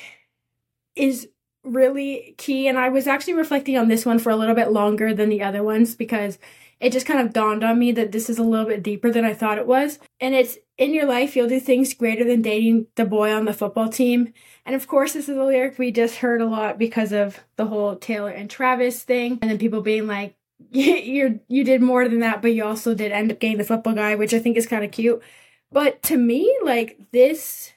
is 0.96 1.28
really 1.62 2.34
key. 2.38 2.66
And 2.66 2.76
I 2.76 2.88
was 2.88 3.06
actually 3.06 3.34
reflecting 3.34 3.78
on 3.78 3.86
this 3.86 4.04
one 4.04 4.18
for 4.18 4.30
a 4.30 4.36
little 4.36 4.56
bit 4.56 4.72
longer 4.72 5.14
than 5.14 5.28
the 5.28 5.42
other 5.42 5.62
ones 5.62 5.94
because 5.94 6.38
it 6.80 6.92
just 6.92 7.06
kind 7.06 7.20
of 7.20 7.32
dawned 7.32 7.62
on 7.62 7.78
me 7.78 7.92
that 7.92 8.10
this 8.10 8.30
is 8.30 8.38
a 8.38 8.42
little 8.42 8.66
bit 8.66 8.82
deeper 8.82 9.10
than 9.10 9.24
I 9.24 9.34
thought 9.34 9.58
it 9.58 9.66
was. 9.66 9.98
And 10.18 10.34
it's 10.34 10.56
in 10.78 10.94
your 10.94 11.04
life, 11.04 11.36
you'll 11.36 11.48
do 11.48 11.60
things 11.60 11.92
greater 11.92 12.24
than 12.24 12.40
dating 12.40 12.86
the 12.96 13.04
boy 13.04 13.32
on 13.32 13.44
the 13.44 13.52
football 13.52 13.90
team. 13.90 14.32
And 14.64 14.74
of 14.74 14.88
course, 14.88 15.12
this 15.12 15.28
is 15.28 15.36
a 15.36 15.44
lyric 15.44 15.78
we 15.78 15.92
just 15.92 16.16
heard 16.16 16.40
a 16.40 16.46
lot 16.46 16.78
because 16.78 17.12
of 17.12 17.40
the 17.56 17.66
whole 17.66 17.96
Taylor 17.96 18.30
and 18.30 18.48
Travis 18.48 19.02
thing. 19.02 19.38
And 19.42 19.50
then 19.50 19.58
people 19.58 19.82
being 19.82 20.06
like, 20.06 20.36
you 20.70 21.40
you 21.48 21.64
did 21.64 21.82
more 21.82 22.08
than 22.08 22.20
that, 22.20 22.40
but 22.42 22.54
you 22.54 22.64
also 22.64 22.94
did 22.94 23.12
end 23.12 23.30
up 23.30 23.40
getting 23.40 23.58
the 23.58 23.64
football 23.64 23.94
guy, 23.94 24.14
which 24.14 24.32
I 24.32 24.38
think 24.38 24.56
is 24.56 24.66
kind 24.66 24.84
of 24.84 24.90
cute. 24.90 25.22
But 25.70 26.02
to 26.04 26.16
me, 26.16 26.56
like 26.64 26.98
this 27.12 27.72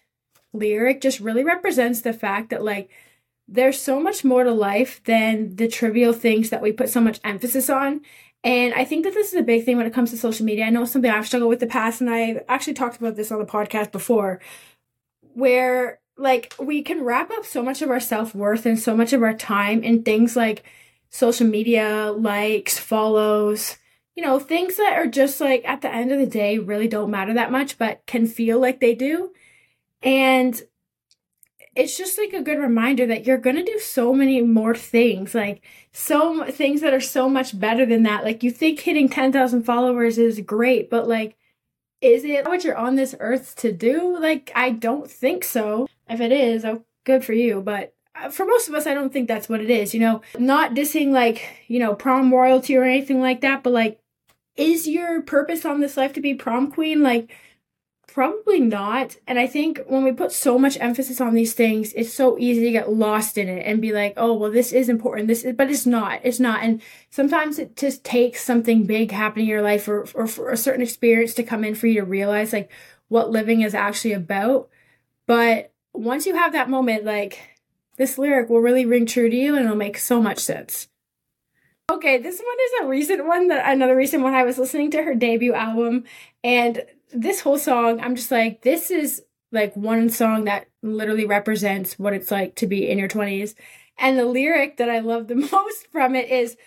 lyric 0.54 1.02
just 1.02 1.20
really 1.20 1.44
represents 1.44 2.02
the 2.02 2.14
fact 2.14 2.50
that 2.52 2.64
like 2.64 2.90
there's 3.48 3.80
so 3.80 4.00
much 4.00 4.24
more 4.24 4.44
to 4.44 4.52
life 4.52 5.02
than 5.04 5.56
the 5.58 5.68
trivial 5.68 6.14
things 6.14 6.50
that 6.50 6.62
we 6.62 6.72
put 6.72 6.90
so 6.90 7.02
much 7.02 7.20
emphasis 7.24 7.70
on. 7.70 8.02
And 8.44 8.74
I 8.74 8.84
think 8.84 9.06
that 9.06 9.13
this 9.13 9.27
is 9.29 9.39
a 9.39 9.44
big 9.44 9.63
thing 9.63 9.77
when 9.77 9.86
it 9.86 9.94
comes 9.94 10.12
to 10.12 10.18
social 10.18 10.46
media. 10.46 10.65
I 10.65 10.70
know 10.70 10.84
it's 10.84 10.91
something 10.91 11.10
I've 11.10 11.25
struggled 11.25 11.50
with 11.50 11.62
the 11.62 11.68
past, 11.68 12.01
and 12.01 12.10
I've 12.10 12.44
actually 12.50 12.74
talked 12.74 12.98
about 12.98 13.15
this 13.15 13.32
on 13.32 13.39
the 13.39 13.46
podcast 13.46 13.91
before, 13.91 14.41
where 15.34 16.00
like 16.18 16.53
we 16.60 16.82
can 16.84 17.03
wrap 17.03 17.32
up 17.32 17.46
so 17.46 17.63
much 17.63 17.82
of 17.82 17.89
our 17.89 18.00
self 18.00 18.36
worth 18.36 18.65
and 18.65 18.77
so 18.77 18.96
much 18.96 19.13
of 19.13 19.24
our 19.24 19.34
time 19.34 19.82
in 19.82 20.03
things 20.03 20.36
like 20.36 20.63
social 21.10 21.48
media, 21.48 22.12
likes, 22.12 22.77
follows, 22.77 23.77
you 24.15 24.24
know, 24.24 24.39
things 24.39 24.77
that 24.77 24.94
are 24.94 25.08
just 25.08 25.39
like 25.39 25.63
at 25.65 25.82
the 25.82 25.94
end 25.94 26.12
of 26.12 26.20
the 26.20 26.27
day 26.27 26.58
really 26.60 26.88
don't 26.88 27.12
matter 27.12 27.34
that 27.34 27.51
much, 27.51 27.77
but 27.77 28.06
can 28.06 28.27
feel 28.27 28.60
like 28.60 28.79
they 28.79 28.94
do. 28.94 29.32
And 30.01 30.62
it's 31.75 31.98
just 31.98 32.18
like 32.18 32.34
a 32.34 32.42
good 32.42 32.60
reminder 32.60 33.06
that 33.08 33.25
you're 33.25 33.38
going 33.38 33.56
to 33.56 33.63
do 33.63 33.80
so 33.80 34.13
many 34.13 34.42
more 34.42 34.75
things 34.75 35.34
like 35.34 35.63
so 35.92 36.46
things 36.46 36.82
that 36.82 36.94
are 36.94 37.00
so 37.00 37.27
much 37.30 37.60
better 37.60 37.86
than 37.86 38.03
that. 38.03 38.24
Like 38.24 38.44
you 38.44 38.51
think 38.51 38.80
hitting 38.80 39.10
10,000 39.10 39.63
followers 39.63 40.18
is 40.18 40.39
great 40.42 40.89
but 40.89 41.08
like 41.08 41.36
is 42.01 42.25
it 42.25 42.46
what 42.46 42.63
you're 42.63 42.75
on 42.75 42.96
this 42.96 43.15
earth 43.20 43.56
to 43.58 43.72
do? 43.72 44.18
Like 44.20 44.51
I 44.56 44.72
don't 44.72 45.10
think 45.10 45.44
so. 45.44 45.88
If 46.10 46.22
it 46.22 46.32
is 46.32 46.65
oh 46.65 46.84
good 47.06 47.25
for 47.25 47.34
you 47.34 47.62
but 47.62 47.94
uh, 48.15 48.30
for 48.30 48.46
most 48.46 48.70
of 48.70 48.75
us 48.75 48.86
I 48.86 48.94
don't 48.94 49.12
think 49.12 49.27
that's 49.27 49.50
what 49.50 49.62
it 49.62 49.70
is 49.70 49.94
you 49.94 50.00
know? 50.00 50.22
Not 50.38 50.74
dissing 50.74 51.12
like 51.12 51.65
you 51.68 51.80
know 51.80 51.96
prom 51.96 52.34
royalty 52.34 52.75
or 52.75 52.84
anything 52.84 53.20
like 53.20 53.42
that 53.42 53.63
but 53.63 53.74
like 53.74 54.00
is 54.56 54.88
your 54.88 55.22
purpose 55.22 55.65
on 55.65 55.80
this 55.80 55.98
life 55.98 56.13
to 56.13 56.22
be 56.22 56.36
prom 56.36 56.72
queen? 56.72 57.01
Like 57.01 57.32
Probably 58.07 58.60
not. 58.60 59.15
And 59.27 59.39
I 59.39 59.48
think 59.48 59.81
when 59.88 60.03
we 60.03 60.12
put 60.12 60.31
so 60.31 60.60
much 60.60 60.77
emphasis 60.79 61.19
on 61.19 61.33
these 61.33 61.53
things, 61.53 61.93
it's 61.93 62.13
so 62.13 62.38
easy 62.38 62.65
to 62.65 62.72
get 62.72 62.91
lost 62.91 63.38
in 63.38 63.48
it 63.48 63.65
and 63.65 63.81
be 63.81 63.91
like, 63.91 64.13
oh, 64.17 64.33
well, 64.33 64.51
this 64.51 64.72
is 64.72 64.88
important. 64.88 65.27
This 65.27 65.43
is, 65.43 65.55
but 65.55 65.72
it's 65.72 65.88
not. 65.88 66.19
It's 66.24 66.39
not. 66.39 66.62
And 66.63 66.81
sometimes 67.10 67.57
it 67.57 67.75
just 67.75 68.03
takes 68.03 68.43
something 68.43 68.86
big 68.86 69.12
happening 69.12 69.45
in 69.45 69.50
your 69.50 69.63
life 69.63 69.88
or, 69.88 70.05
or 70.13 70.27
for 70.27 70.51
a 70.51 70.57
certain 70.57 70.83
experience 70.83 71.33
to 71.36 71.43
come 71.43 71.63
in 71.63 71.74
for 71.74 71.88
you 71.88 72.01
to 72.01 72.05
realize 72.05 72.53
like 72.53 72.72
what 73.07 73.31
living 73.31 73.62
is 73.62 73.74
actually 73.74 74.13
about. 74.13 74.69
But 75.25 75.72
once 75.93 76.25
you 76.25 76.36
have 76.36 76.51
that 76.51 76.69
moment, 76.69 77.05
like 77.05 77.39
this 77.98 78.17
lyric 78.17 78.50
will 78.50 78.60
really 78.60 78.86
ring 78.86 79.05
true 79.05 79.29
to 79.29 79.36
you 79.36 79.55
and 79.55 79.65
it'll 79.65 79.77
make 79.77 79.98
so 79.98 80.22
much 80.22 80.39
sense. 80.39 80.88
Okay, 81.91 82.17
this 82.17 82.39
one 82.39 82.57
is 82.65 82.72
a 82.81 82.88
recent 82.88 83.25
one 83.25 83.50
that 83.50 83.69
another 83.72 83.95
recent 83.95 84.24
one 84.24 84.33
I 84.33 84.43
was 84.43 84.57
listening 84.57 84.91
to 84.91 85.03
her 85.03 85.15
debut 85.15 85.53
album 85.53 86.05
and 86.43 86.83
this 87.13 87.41
whole 87.41 87.58
song, 87.58 88.00
I'm 88.00 88.15
just 88.15 88.32
like, 88.32 88.62
this 88.62 88.91
is 88.91 89.24
like 89.51 89.75
one 89.75 90.10
song 90.10 90.46
that 90.46 90.67
literally 90.82 91.25
represents 91.25 91.98
what 92.00 92.13
it's 92.13 92.32
like 92.32 92.55
to 92.55 92.67
be 92.67 92.89
in 92.89 92.98
your 92.98 93.08
20s. 93.08 93.55
And 93.98 94.17
the 94.17 94.25
lyric 94.25 94.77
that 94.77 94.89
I 94.89 95.00
love 95.00 95.27
the 95.27 95.36
most 95.51 95.88
from 95.91 96.15
it 96.15 96.29
is, 96.29 96.58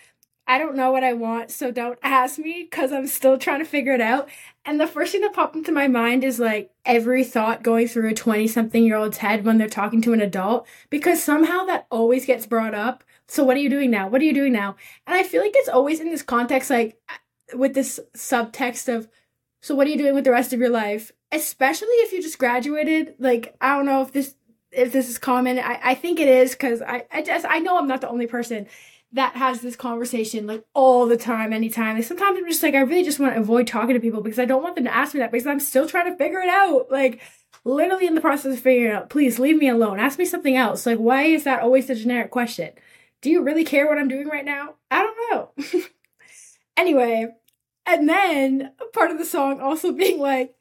I 0.49 0.57
don't 0.57 0.77
know 0.77 0.91
what 0.91 1.03
I 1.03 1.11
want, 1.11 1.51
so 1.51 1.71
don't 1.71 1.99
ask 2.01 2.39
me 2.39 2.63
because 2.63 2.93
I'm 2.93 3.07
still 3.07 3.37
trying 3.37 3.59
to 3.59 3.65
figure 3.65 3.91
it 3.91 3.99
out. 3.99 4.29
And 4.63 4.79
the 4.79 4.87
first 4.87 5.11
thing 5.11 5.19
that 5.21 5.33
popped 5.33 5.57
into 5.57 5.73
my 5.73 5.89
mind 5.89 6.23
is 6.23 6.39
like 6.39 6.71
every 6.85 7.25
thought 7.25 7.63
going 7.63 7.89
through 7.89 8.09
a 8.09 8.13
20 8.13 8.47
something 8.47 8.85
year 8.85 8.95
old's 8.95 9.17
head 9.17 9.43
when 9.43 9.57
they're 9.57 9.67
talking 9.67 10.01
to 10.03 10.13
an 10.13 10.21
adult, 10.21 10.65
because 10.89 11.21
somehow 11.21 11.65
that 11.65 11.85
always 11.91 12.25
gets 12.25 12.45
brought 12.45 12.73
up. 12.73 13.03
So, 13.27 13.43
what 13.43 13.57
are 13.57 13.59
you 13.59 13.69
doing 13.69 13.91
now? 13.91 14.07
What 14.07 14.21
are 14.21 14.25
you 14.25 14.33
doing 14.33 14.53
now? 14.53 14.77
And 15.05 15.17
I 15.17 15.23
feel 15.23 15.41
like 15.41 15.51
it's 15.53 15.67
always 15.67 15.99
in 15.99 16.09
this 16.09 16.21
context, 16.21 16.69
like 16.69 16.97
with 17.53 17.73
this 17.73 17.99
subtext 18.15 18.93
of, 18.93 19.09
so 19.61 19.75
what 19.75 19.87
are 19.87 19.89
you 19.89 19.97
doing 19.97 20.15
with 20.15 20.23
the 20.23 20.31
rest 20.31 20.53
of 20.53 20.59
your 20.59 20.69
life? 20.69 21.11
Especially 21.31 21.87
if 21.87 22.13
you 22.13 22.21
just 22.21 22.39
graduated. 22.39 23.15
Like, 23.19 23.55
I 23.59 23.75
don't 23.75 23.85
know 23.85 24.01
if 24.01 24.11
this 24.11 24.35
if 24.71 24.91
this 24.91 25.09
is 25.09 25.17
common. 25.17 25.59
I, 25.59 25.79
I 25.83 25.95
think 25.95 26.19
it 26.19 26.27
is 26.27 26.51
because 26.51 26.81
I, 26.81 27.05
I 27.11 27.21
just 27.21 27.45
I 27.47 27.59
know 27.59 27.77
I'm 27.77 27.87
not 27.87 28.01
the 28.01 28.09
only 28.09 28.27
person 28.27 28.67
that 29.13 29.35
has 29.35 29.61
this 29.61 29.75
conversation 29.75 30.47
like 30.47 30.65
all 30.73 31.05
the 31.05 31.17
time, 31.17 31.53
anytime. 31.53 31.95
Like 31.95 32.05
sometimes 32.05 32.37
I'm 32.37 32.47
just 32.47 32.61
like, 32.63 32.75
I 32.75 32.81
really 32.81 33.03
just 33.03 33.19
want 33.19 33.33
to 33.33 33.39
avoid 33.39 33.67
talking 33.67 33.93
to 33.93 34.01
people 34.01 34.21
because 34.21 34.39
I 34.39 34.45
don't 34.45 34.63
want 34.63 34.75
them 34.75 34.83
to 34.83 34.95
ask 34.95 35.13
me 35.13 35.19
that 35.21 35.31
because 35.31 35.47
I'm 35.47 35.59
still 35.59 35.87
trying 35.87 36.11
to 36.11 36.17
figure 36.17 36.39
it 36.39 36.49
out. 36.49 36.87
Like 36.91 37.21
literally 37.67 38.07
in 38.07 38.15
the 38.15 38.21
process 38.21 38.53
of 38.55 38.61
figuring 38.61 38.93
out. 38.93 39.09
Please 39.09 39.39
leave 39.39 39.57
me 39.57 39.67
alone. 39.69 39.99
Ask 39.99 40.17
me 40.17 40.25
something 40.25 40.55
else. 40.55 40.85
Like, 40.85 40.97
why 40.97 41.23
is 41.23 41.43
that 41.43 41.61
always 41.61 41.87
the 41.87 41.95
generic 41.95 42.31
question? 42.31 42.71
Do 43.21 43.29
you 43.29 43.41
really 43.41 43.63
care 43.63 43.87
what 43.87 43.97
I'm 43.97 44.07
doing 44.07 44.27
right 44.27 44.45
now? 44.45 44.75
I 44.89 45.03
don't 45.03 45.31
know. 45.31 45.81
anyway, 46.77 47.27
and 47.87 48.07
then 48.07 48.71
part 48.93 49.11
of 49.11 49.17
the 49.17 49.25
song 49.25 49.59
also 49.61 49.91
being 49.91 50.19
like, 50.19 50.53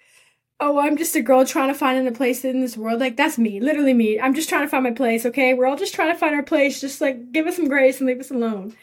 oh, 0.60 0.78
I'm 0.78 0.96
just 0.96 1.16
a 1.16 1.20
girl 1.20 1.44
trying 1.44 1.68
to 1.68 1.74
find 1.74 2.06
a 2.06 2.12
place 2.12 2.44
in 2.44 2.60
this 2.60 2.76
world. 2.76 3.00
Like, 3.00 3.16
that's 3.16 3.36
me, 3.36 3.60
literally 3.60 3.92
me. 3.92 4.18
I'm 4.18 4.34
just 4.34 4.48
trying 4.48 4.62
to 4.62 4.68
find 4.68 4.84
my 4.84 4.92
place, 4.92 5.26
okay? 5.26 5.52
We're 5.52 5.66
all 5.66 5.76
just 5.76 5.94
trying 5.94 6.12
to 6.12 6.18
find 6.18 6.34
our 6.34 6.42
place. 6.42 6.80
Just 6.80 7.00
like, 7.00 7.32
give 7.32 7.46
us 7.46 7.56
some 7.56 7.68
grace 7.68 7.98
and 7.98 8.06
leave 8.06 8.20
us 8.20 8.30
alone. 8.30 8.74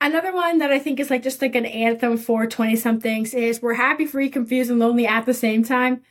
Another 0.00 0.32
one 0.32 0.58
that 0.58 0.70
I 0.70 0.78
think 0.78 1.00
is 1.00 1.10
like 1.10 1.22
just 1.22 1.42
like 1.42 1.54
an 1.54 1.66
anthem 1.66 2.16
for 2.16 2.46
20 2.46 2.76
somethings 2.76 3.34
is 3.34 3.60
We're 3.60 3.74
happy, 3.74 4.06
free, 4.06 4.30
confused, 4.30 4.70
and 4.70 4.78
lonely 4.78 5.06
at 5.06 5.26
the 5.26 5.34
same 5.34 5.64
time. 5.64 6.02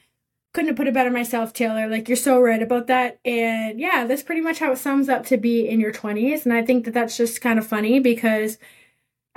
Couldn't 0.54 0.70
have 0.70 0.78
put 0.78 0.88
it 0.88 0.94
better 0.94 1.12
myself, 1.12 1.54
Taylor. 1.54 1.88
Like, 1.88 2.08
you're 2.08 2.18
so 2.18 2.42
right 2.42 2.62
about 2.62 2.88
that. 2.88 3.20
And 3.24 3.80
yeah, 3.80 4.06
that's 4.06 4.24
pretty 4.24 4.42
much 4.42 4.60
how 4.60 4.72
it 4.72 4.78
sums 4.78 5.08
up 5.08 5.26
to 5.28 5.38
be 5.38 5.68
in 5.68 5.80
your 5.80 5.94
20s. 5.94 6.44
And 6.44 6.54
I 6.54 6.64
think 6.66 6.86
that 6.86 6.94
that's 6.94 7.16
just 7.16 7.40
kind 7.40 7.60
of 7.60 7.68
funny 7.68 8.00
because 8.00 8.58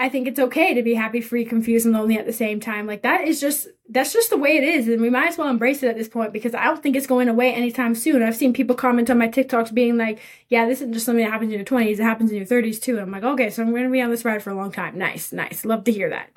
I 0.02 0.08
think 0.08 0.26
it's 0.26 0.40
okay 0.40 0.74
to 0.74 0.82
be 0.82 0.94
happy, 0.94 1.20
free, 1.20 1.44
confused, 1.44 1.86
and 1.86 1.94
lonely 1.94 2.18
at 2.18 2.26
the 2.26 2.32
same 2.32 2.58
time. 2.58 2.88
Like 2.88 3.02
that 3.02 3.20
is 3.20 3.40
just 3.40 3.68
that's 3.88 4.12
just 4.12 4.30
the 4.30 4.36
way 4.36 4.56
it 4.56 4.64
is, 4.64 4.88
and 4.88 5.00
we 5.00 5.08
might 5.08 5.28
as 5.28 5.38
well 5.38 5.48
embrace 5.48 5.80
it 5.84 5.88
at 5.88 5.96
this 5.96 6.08
point 6.08 6.32
because 6.32 6.54
I 6.54 6.64
don't 6.64 6.82
think 6.82 6.96
it's 6.96 7.06
going 7.06 7.28
away 7.28 7.54
anytime 7.54 7.94
soon. 7.94 8.20
I've 8.20 8.34
seen 8.34 8.52
people 8.52 8.74
comment 8.74 9.10
on 9.10 9.18
my 9.18 9.28
TikToks 9.28 9.72
being 9.72 9.96
like, 9.96 10.18
"Yeah, 10.48 10.66
this 10.66 10.78
isn't 10.78 10.94
just 10.94 11.06
something 11.06 11.24
that 11.24 11.30
happens 11.30 11.52
in 11.52 11.58
your 11.60 11.64
twenties; 11.64 12.00
it 12.00 12.02
happens 12.02 12.32
in 12.32 12.36
your 12.38 12.46
thirties 12.46 12.80
too." 12.80 12.98
I'm 12.98 13.12
like, 13.12 13.22
okay, 13.22 13.48
so 13.48 13.62
I'm 13.62 13.70
going 13.70 13.84
to 13.84 13.90
be 13.90 14.00
on 14.00 14.10
this 14.10 14.24
ride 14.24 14.42
for 14.42 14.50
a 14.50 14.56
long 14.56 14.72
time. 14.72 14.98
Nice, 14.98 15.32
nice, 15.32 15.64
love 15.64 15.84
to 15.84 15.92
hear 15.92 16.10
that. 16.10 16.30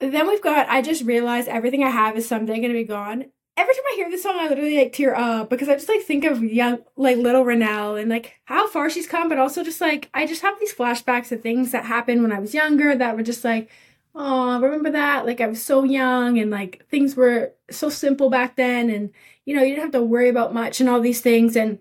Then 0.00 0.28
we've 0.28 0.42
got 0.42 0.68
I 0.68 0.82
just 0.82 1.02
realized 1.04 1.48
everything 1.48 1.82
I 1.82 1.90
have 1.90 2.18
is 2.18 2.28
someday 2.28 2.56
going 2.56 2.74
to 2.74 2.78
be 2.78 2.84
gone, 2.84 3.24
every 3.56 3.74
time 3.74 3.84
I 3.92 3.94
hear 3.96 4.10
this 4.10 4.22
song, 4.22 4.36
I 4.38 4.48
literally 4.48 4.78
like 4.78 4.92
tear 4.92 5.14
up 5.14 5.50
because 5.50 5.68
I 5.68 5.74
just 5.74 5.88
like 5.88 6.02
think 6.02 6.24
of 6.24 6.42
young, 6.42 6.78
like 6.96 7.18
little 7.18 7.44
Renelle 7.44 8.00
and 8.00 8.10
like 8.10 8.34
how 8.44 8.68
far 8.68 8.88
she's 8.88 9.06
come, 9.06 9.28
but 9.28 9.38
also 9.38 9.62
just 9.62 9.80
like 9.80 10.08
I 10.14 10.26
just 10.26 10.42
have 10.42 10.58
these 10.58 10.74
flashbacks 10.74 11.32
of 11.32 11.42
things 11.42 11.70
that 11.72 11.84
happened 11.84 12.22
when 12.22 12.32
I 12.32 12.40
was 12.40 12.54
younger 12.54 12.96
that 12.96 13.16
were 13.16 13.22
just 13.22 13.44
like, 13.44 13.70
oh, 14.14 14.60
remember 14.60 14.90
that? 14.90 15.26
Like 15.26 15.40
I 15.40 15.46
was 15.46 15.62
so 15.62 15.84
young 15.84 16.38
and 16.38 16.50
like 16.50 16.86
things 16.90 17.14
were 17.14 17.52
so 17.70 17.88
simple 17.88 18.30
back 18.30 18.56
then, 18.56 18.90
and 18.90 19.10
you 19.44 19.54
know 19.54 19.62
you 19.62 19.70
didn't 19.74 19.84
have 19.84 19.92
to 19.92 20.02
worry 20.02 20.28
about 20.28 20.54
much 20.54 20.80
and 20.80 20.88
all 20.88 21.00
these 21.00 21.20
things. 21.20 21.56
And 21.56 21.78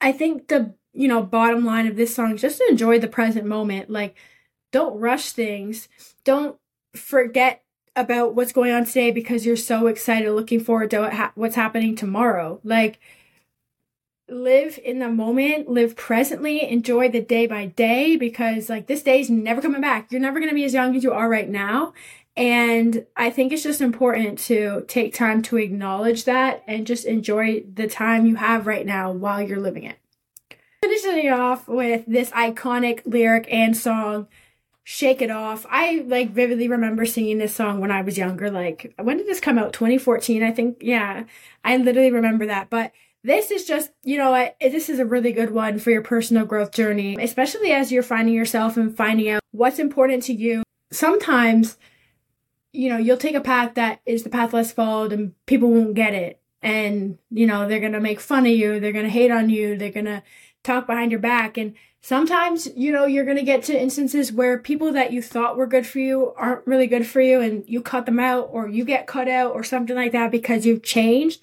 I 0.00 0.12
think 0.12 0.48
the 0.48 0.74
you 0.92 1.08
know 1.08 1.22
bottom 1.22 1.64
line 1.64 1.86
of 1.86 1.96
this 1.96 2.14
song 2.14 2.34
is 2.34 2.40
just 2.40 2.58
to 2.58 2.66
enjoy 2.68 2.98
the 2.98 3.08
present 3.08 3.46
moment. 3.46 3.90
Like, 3.90 4.16
don't 4.72 4.98
rush 4.98 5.30
things. 5.32 5.88
Don't 6.24 6.58
forget 6.94 7.62
about 7.96 8.34
what's 8.34 8.52
going 8.52 8.72
on 8.72 8.84
today 8.84 9.10
because 9.10 9.46
you're 9.46 9.56
so 9.56 9.86
excited 9.86 10.30
looking 10.32 10.60
forward 10.60 10.90
to 10.90 11.00
what 11.00 11.14
ha- 11.14 11.32
what's 11.34 11.56
happening 11.56 11.96
tomorrow. 11.96 12.60
Like 12.62 13.00
live 14.28 14.78
in 14.84 14.98
the 14.98 15.08
moment 15.08 15.68
live 15.68 15.94
presently 15.96 16.68
enjoy 16.68 17.08
the 17.08 17.20
day 17.20 17.46
by 17.46 17.66
day 17.66 18.16
because 18.16 18.68
like 18.68 18.86
this 18.86 19.02
day 19.02 19.20
is 19.20 19.30
never 19.30 19.62
coming 19.62 19.80
back. 19.80 20.10
You're 20.10 20.20
never 20.20 20.38
going 20.38 20.50
to 20.50 20.54
be 20.54 20.64
as 20.64 20.74
young 20.74 20.94
as 20.96 21.04
you 21.04 21.12
are 21.12 21.28
right 21.28 21.48
now. 21.48 21.94
And 22.36 23.06
i 23.16 23.30
think 23.30 23.50
it's 23.50 23.62
just 23.62 23.80
important 23.80 24.38
to 24.40 24.84
take 24.88 25.14
time 25.14 25.40
to 25.42 25.56
acknowledge 25.56 26.24
that 26.24 26.62
and 26.66 26.86
just 26.86 27.06
enjoy 27.06 27.64
the 27.72 27.86
time 27.86 28.26
you 28.26 28.36
have 28.36 28.66
right 28.66 28.84
now 28.84 29.10
while 29.10 29.40
you're 29.40 29.60
living 29.60 29.84
it. 29.84 29.96
Finishing 30.82 31.24
it 31.24 31.32
off 31.32 31.66
with 31.66 32.04
this 32.06 32.30
iconic 32.30 33.00
lyric 33.06 33.48
and 33.50 33.74
song 33.74 34.28
Shake 34.88 35.20
It 35.20 35.32
Off. 35.32 35.66
I 35.68 36.04
like 36.06 36.30
vividly 36.30 36.68
remember 36.68 37.06
singing 37.06 37.38
this 37.38 37.52
song 37.52 37.80
when 37.80 37.90
I 37.90 38.02
was 38.02 38.16
younger. 38.16 38.52
Like, 38.52 38.94
when 39.02 39.16
did 39.16 39.26
this 39.26 39.40
come 39.40 39.58
out? 39.58 39.72
2014, 39.72 40.44
I 40.44 40.52
think. 40.52 40.78
Yeah, 40.80 41.24
I 41.64 41.76
literally 41.76 42.12
remember 42.12 42.46
that. 42.46 42.70
But 42.70 42.92
this 43.24 43.50
is 43.50 43.66
just, 43.66 43.90
you 44.04 44.16
know 44.16 44.48
this 44.60 44.88
is 44.88 45.00
a 45.00 45.04
really 45.04 45.32
good 45.32 45.50
one 45.50 45.80
for 45.80 45.90
your 45.90 46.02
personal 46.02 46.46
growth 46.46 46.70
journey, 46.70 47.16
especially 47.20 47.72
as 47.72 47.90
you're 47.90 48.04
finding 48.04 48.32
yourself 48.32 48.76
and 48.76 48.96
finding 48.96 49.28
out 49.28 49.42
what's 49.50 49.80
important 49.80 50.22
to 50.22 50.32
you. 50.32 50.62
Sometimes, 50.92 51.78
you 52.72 52.88
know, 52.88 52.96
you'll 52.96 53.16
take 53.16 53.34
a 53.34 53.40
path 53.40 53.74
that 53.74 54.02
is 54.06 54.22
the 54.22 54.30
path 54.30 54.52
less 54.52 54.70
followed 54.70 55.12
and 55.12 55.34
people 55.46 55.68
won't 55.68 55.94
get 55.94 56.14
it. 56.14 56.40
And, 56.62 57.18
you 57.32 57.48
know, 57.48 57.66
they're 57.66 57.80
going 57.80 57.90
to 57.90 58.00
make 58.00 58.20
fun 58.20 58.46
of 58.46 58.52
you. 58.52 58.78
They're 58.78 58.92
going 58.92 59.04
to 59.04 59.10
hate 59.10 59.32
on 59.32 59.50
you. 59.50 59.76
They're 59.76 59.90
going 59.90 60.06
to 60.06 60.22
talk 60.66 60.86
behind 60.86 61.10
your 61.10 61.20
back. 61.20 61.56
And 61.56 61.74
sometimes, 62.00 62.68
you 62.76 62.92
know, 62.92 63.06
you're 63.06 63.24
going 63.24 63.36
to 63.36 63.42
get 63.42 63.62
to 63.64 63.80
instances 63.80 64.32
where 64.32 64.58
people 64.58 64.92
that 64.92 65.12
you 65.12 65.22
thought 65.22 65.56
were 65.56 65.66
good 65.66 65.86
for 65.86 65.98
you 65.98 66.34
aren't 66.36 66.66
really 66.66 66.86
good 66.86 67.06
for 67.06 67.20
you 67.20 67.40
and 67.40 67.64
you 67.66 67.80
cut 67.80 68.06
them 68.06 68.18
out 68.18 68.48
or 68.52 68.68
you 68.68 68.84
get 68.84 69.06
cut 69.06 69.28
out 69.28 69.52
or 69.52 69.62
something 69.62 69.96
like 69.96 70.12
that 70.12 70.30
because 70.30 70.66
you've 70.66 70.82
changed. 70.82 71.40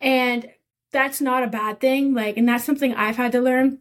And 0.00 0.48
that's 0.90 1.20
not 1.20 1.42
a 1.42 1.48
bad 1.48 1.80
thing. 1.80 2.14
Like, 2.14 2.36
and 2.36 2.48
that's 2.48 2.64
something 2.64 2.94
I've 2.94 3.16
had 3.16 3.32
to 3.32 3.40
learn. 3.40 3.78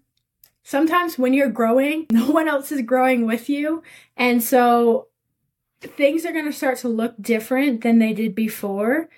Sometimes 0.64 1.18
when 1.18 1.34
you're 1.34 1.50
growing, 1.50 2.06
no 2.12 2.30
one 2.30 2.48
else 2.48 2.72
is 2.72 2.82
growing 2.82 3.26
with 3.26 3.50
you. 3.50 3.84
And 4.16 4.44
so 4.44 5.08
things 5.82 6.26
are 6.26 6.34
going 6.34 6.46
to 6.46 6.54
start 6.54 6.78
to 6.80 6.90
look 6.90 7.16
different 7.20 7.82
than 7.82 8.00
they 8.00 8.14
did 8.14 8.36
before. 8.36 9.10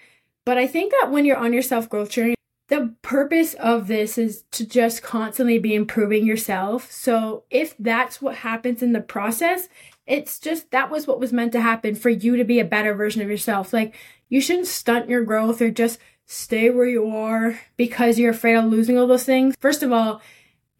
But 0.45 0.57
I 0.57 0.67
think 0.67 0.91
that 0.91 1.11
when 1.11 1.25
you're 1.25 1.37
on 1.37 1.53
your 1.53 1.61
self 1.61 1.89
growth 1.89 2.09
journey, 2.09 2.35
the 2.71 2.95
purpose 3.01 3.53
of 3.55 3.87
this 3.87 4.17
is 4.17 4.45
to 4.51 4.65
just 4.65 5.03
constantly 5.03 5.59
be 5.59 5.75
improving 5.75 6.25
yourself. 6.25 6.89
So 6.89 7.43
if 7.49 7.75
that's 7.77 8.21
what 8.21 8.35
happens 8.35 8.81
in 8.81 8.93
the 8.93 9.01
process, 9.01 9.67
it's 10.07 10.39
just 10.39 10.71
that 10.71 10.89
was 10.89 11.05
what 11.05 11.19
was 11.19 11.33
meant 11.33 11.51
to 11.51 11.59
happen 11.59 11.95
for 11.95 12.09
you 12.09 12.37
to 12.37 12.45
be 12.45 12.61
a 12.61 12.65
better 12.65 12.93
version 12.93 13.21
of 13.21 13.29
yourself. 13.29 13.73
Like 13.73 13.93
you 14.29 14.39
shouldn't 14.39 14.67
stunt 14.67 15.09
your 15.09 15.25
growth 15.25 15.61
or 15.61 15.69
just 15.69 15.99
stay 16.25 16.69
where 16.69 16.85
you 16.85 17.09
are 17.09 17.59
because 17.75 18.17
you're 18.17 18.31
afraid 18.31 18.55
of 18.55 18.63
losing 18.63 18.97
all 18.97 19.05
those 19.05 19.25
things. 19.25 19.53
First 19.59 19.83
of 19.83 19.91
all, 19.91 20.21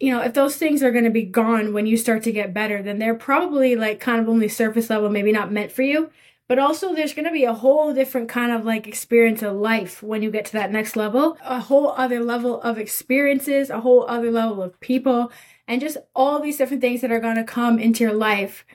you 0.00 0.10
know, 0.10 0.22
if 0.22 0.32
those 0.32 0.56
things 0.56 0.82
are 0.82 0.92
going 0.92 1.04
to 1.04 1.10
be 1.10 1.24
gone 1.24 1.74
when 1.74 1.84
you 1.84 1.98
start 1.98 2.22
to 2.22 2.32
get 2.32 2.54
better, 2.54 2.82
then 2.82 3.00
they're 3.00 3.14
probably 3.14 3.76
like 3.76 4.00
kind 4.00 4.18
of 4.18 4.30
only 4.30 4.48
surface 4.48 4.88
level, 4.88 5.10
maybe 5.10 5.30
not 5.30 5.52
meant 5.52 5.70
for 5.70 5.82
you. 5.82 6.10
But 6.48 6.58
also, 6.58 6.94
there's 6.94 7.14
going 7.14 7.24
to 7.24 7.32
be 7.32 7.44
a 7.44 7.54
whole 7.54 7.94
different 7.94 8.28
kind 8.28 8.52
of 8.52 8.64
like 8.64 8.86
experience 8.86 9.42
of 9.42 9.54
life 9.54 10.02
when 10.02 10.22
you 10.22 10.30
get 10.30 10.44
to 10.46 10.52
that 10.52 10.72
next 10.72 10.96
level. 10.96 11.38
A 11.42 11.60
whole 11.60 11.92
other 11.92 12.22
level 12.22 12.60
of 12.60 12.78
experiences, 12.78 13.70
a 13.70 13.80
whole 13.80 14.04
other 14.08 14.30
level 14.30 14.62
of 14.62 14.78
people, 14.80 15.32
and 15.66 15.80
just 15.80 15.96
all 16.14 16.40
these 16.40 16.58
different 16.58 16.82
things 16.82 17.00
that 17.00 17.12
are 17.12 17.20
going 17.20 17.36
to 17.36 17.44
come 17.44 17.78
into 17.78 18.04
your 18.04 18.12
life 18.12 18.66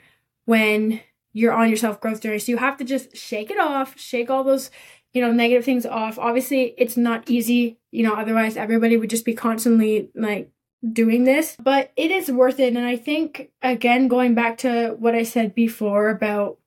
when 0.45 1.01
you're 1.33 1.53
on 1.53 1.67
your 1.67 1.77
self 1.77 2.01
growth 2.01 2.21
journey. 2.21 2.39
So 2.39 2.51
you 2.51 2.57
have 2.57 2.77
to 2.77 2.83
just 2.83 3.15
shake 3.15 3.51
it 3.51 3.59
off, 3.59 3.99
shake 3.99 4.29
all 4.29 4.43
those, 4.43 4.71
you 5.13 5.21
know, 5.21 5.31
negative 5.31 5.65
things 5.65 5.85
off. 5.85 6.17
Obviously, 6.17 6.73
it's 6.77 6.97
not 6.97 7.29
easy, 7.29 7.77
you 7.91 8.03
know, 8.03 8.15
otherwise, 8.15 8.57
everybody 8.57 8.97
would 8.97 9.09
just 9.09 9.25
be 9.25 9.35
constantly 9.35 10.09
like 10.15 10.49
doing 10.93 11.25
this, 11.25 11.55
but 11.61 11.91
it 11.95 12.11
is 12.11 12.31
worth 12.31 12.59
it. 12.59 12.75
And 12.75 12.85
I 12.85 12.95
think, 12.95 13.49
again, 13.61 14.07
going 14.07 14.35
back 14.35 14.57
to 14.59 14.95
what 14.97 15.15
I 15.15 15.23
said 15.23 15.53
before 15.53 16.09
about 16.09 16.57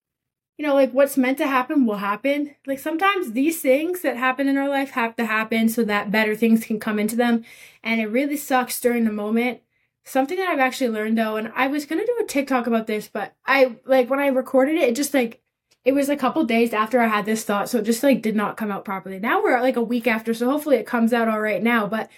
you 0.60 0.66
know, 0.66 0.74
like 0.74 0.92
what's 0.92 1.16
meant 1.16 1.38
to 1.38 1.46
happen 1.46 1.86
will 1.86 1.96
happen. 1.96 2.54
Like 2.66 2.78
sometimes 2.78 3.32
these 3.32 3.62
things 3.62 4.02
that 4.02 4.18
happen 4.18 4.46
in 4.46 4.58
our 4.58 4.68
life 4.68 4.90
have 4.90 5.16
to 5.16 5.24
happen 5.24 5.70
so 5.70 5.84
that 5.84 6.10
better 6.10 6.36
things 6.36 6.66
can 6.66 6.78
come 6.78 6.98
into 6.98 7.16
them. 7.16 7.46
And 7.82 7.98
it 7.98 8.08
really 8.08 8.36
sucks 8.36 8.78
during 8.78 9.06
the 9.06 9.10
moment. 9.10 9.62
Something 10.04 10.36
that 10.36 10.50
I've 10.50 10.58
actually 10.58 10.90
learned 10.90 11.16
though, 11.16 11.36
and 11.36 11.50
I 11.56 11.68
was 11.68 11.86
gonna 11.86 12.04
do 12.04 12.18
a 12.20 12.26
TikTok 12.26 12.66
about 12.66 12.86
this, 12.86 13.08
but 13.08 13.34
I 13.46 13.76
like 13.86 14.10
when 14.10 14.18
I 14.18 14.26
recorded 14.26 14.74
it, 14.74 14.90
it 14.90 14.96
just 14.96 15.14
like 15.14 15.40
it 15.86 15.92
was 15.92 16.10
a 16.10 16.16
couple 16.16 16.44
days 16.44 16.74
after 16.74 17.00
I 17.00 17.06
had 17.06 17.24
this 17.24 17.42
thought, 17.42 17.70
so 17.70 17.78
it 17.78 17.84
just 17.84 18.02
like 18.02 18.20
did 18.20 18.36
not 18.36 18.58
come 18.58 18.70
out 18.70 18.84
properly. 18.84 19.18
Now 19.18 19.42
we're 19.42 19.58
like 19.62 19.76
a 19.76 19.82
week 19.82 20.06
after, 20.06 20.34
so 20.34 20.50
hopefully 20.50 20.76
it 20.76 20.86
comes 20.86 21.14
out 21.14 21.26
all 21.26 21.40
right 21.40 21.62
now. 21.62 21.86
But 21.86 22.10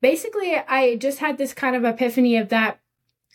basically, 0.00 0.54
I 0.54 0.94
just 0.94 1.18
had 1.18 1.36
this 1.36 1.52
kind 1.52 1.74
of 1.74 1.84
epiphany 1.84 2.36
of 2.36 2.48
that 2.50 2.78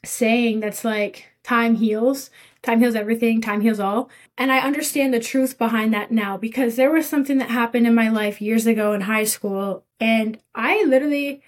saying 0.05 0.61
that's 0.61 0.85
like 0.85 1.32
time 1.43 1.75
heals 1.75 2.29
time 2.63 2.79
heals 2.79 2.95
everything, 2.95 3.41
time 3.41 3.61
heals 3.61 3.79
all. 3.79 4.09
And 4.37 4.51
I 4.51 4.59
understand 4.59 5.13
the 5.13 5.19
truth 5.19 5.57
behind 5.57 5.93
that 5.93 6.11
now 6.11 6.37
because 6.37 6.75
there 6.75 6.89
was 6.89 7.07
something 7.07 7.37
that 7.37 7.49
happened 7.49 7.85
in 7.85 7.93
my 7.93 8.09
life 8.09 8.41
years 8.41 8.65
ago 8.65 8.93
in 8.93 9.01
high 9.01 9.25
school 9.25 9.83
and 9.99 10.39
I 10.55 10.83
literally 10.85 11.43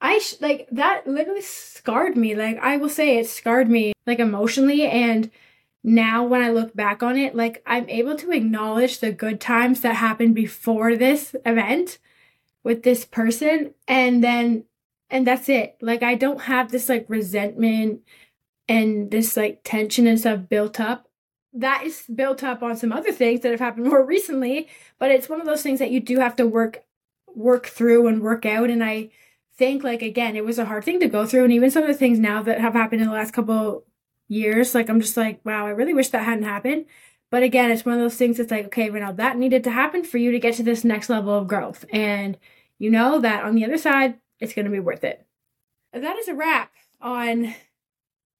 I 0.00 0.18
sh- 0.20 0.40
like 0.40 0.68
that 0.70 1.06
literally 1.06 1.42
scarred 1.42 2.16
me. 2.16 2.34
Like 2.34 2.58
I 2.58 2.76
will 2.76 2.88
say 2.88 3.18
it 3.18 3.28
scarred 3.28 3.68
me 3.68 3.92
like 4.06 4.20
emotionally 4.20 4.86
and 4.86 5.30
now 5.84 6.24
when 6.24 6.42
I 6.42 6.50
look 6.50 6.74
back 6.76 7.02
on 7.02 7.16
it, 7.18 7.34
like 7.34 7.60
I'm 7.66 7.88
able 7.88 8.16
to 8.16 8.30
acknowledge 8.30 9.00
the 9.00 9.12
good 9.12 9.40
times 9.40 9.80
that 9.80 9.96
happened 9.96 10.36
before 10.36 10.96
this 10.96 11.34
event 11.44 11.98
with 12.62 12.84
this 12.84 13.04
person 13.04 13.74
and 13.88 14.22
then 14.22 14.64
and 15.10 15.26
that's 15.26 15.48
it. 15.48 15.76
Like 15.82 16.04
I 16.04 16.14
don't 16.14 16.42
have 16.42 16.70
this 16.70 16.88
like 16.88 17.04
resentment 17.08 18.02
and 18.68 19.10
this 19.10 19.36
like 19.36 19.60
tension 19.64 20.06
and 20.06 20.18
stuff 20.18 20.48
built 20.48 20.80
up. 20.80 21.08
That 21.54 21.84
is 21.84 22.04
built 22.14 22.42
up 22.42 22.62
on 22.62 22.76
some 22.76 22.92
other 22.92 23.12
things 23.12 23.40
that 23.40 23.50
have 23.50 23.60
happened 23.60 23.86
more 23.86 24.04
recently, 24.06 24.68
but 24.98 25.10
it's 25.10 25.28
one 25.28 25.40
of 25.40 25.46
those 25.46 25.62
things 25.62 25.78
that 25.78 25.90
you 25.90 26.00
do 26.00 26.18
have 26.18 26.36
to 26.36 26.46
work 26.46 26.84
work 27.34 27.66
through 27.66 28.06
and 28.06 28.20
work 28.20 28.44
out 28.44 28.68
and 28.68 28.84
I 28.84 29.10
think 29.56 29.84
like 29.84 30.02
again 30.02 30.34
it 30.34 30.44
was 30.44 30.58
a 30.58 30.64
hard 30.64 30.84
thing 30.84 31.00
to 31.00 31.08
go 31.08 31.26
through 31.26 31.44
and 31.44 31.52
even 31.52 31.70
some 31.70 31.82
of 31.82 31.88
the 31.88 31.94
things 31.94 32.18
now 32.18 32.42
that 32.42 32.60
have 32.60 32.72
happened 32.72 33.02
in 33.02 33.08
the 33.08 33.14
last 33.14 33.32
couple 33.32 33.84
years 34.28 34.74
like 34.74 34.88
i'm 34.88 35.00
just 35.00 35.16
like 35.16 35.40
wow 35.44 35.66
i 35.66 35.70
really 35.70 35.92
wish 35.92 36.08
that 36.08 36.24
hadn't 36.24 36.44
happened 36.44 36.86
but 37.30 37.42
again 37.42 37.70
it's 37.70 37.84
one 37.84 37.94
of 37.94 38.00
those 38.00 38.16
things 38.16 38.38
that's 38.38 38.50
like 38.50 38.66
okay 38.66 38.88
right 38.88 39.02
now 39.02 39.12
that 39.12 39.36
needed 39.36 39.62
to 39.62 39.70
happen 39.70 40.02
for 40.02 40.18
you 40.18 40.32
to 40.32 40.38
get 40.38 40.54
to 40.54 40.62
this 40.62 40.84
next 40.84 41.10
level 41.10 41.34
of 41.34 41.46
growth 41.46 41.84
and 41.92 42.38
you 42.78 42.90
know 42.90 43.20
that 43.20 43.44
on 43.44 43.54
the 43.54 43.64
other 43.64 43.76
side 43.76 44.18
it's 44.40 44.54
going 44.54 44.64
to 44.64 44.70
be 44.70 44.80
worth 44.80 45.04
it 45.04 45.26
that 45.92 46.16
is 46.16 46.28
a 46.28 46.34
wrap 46.34 46.72
on 47.00 47.54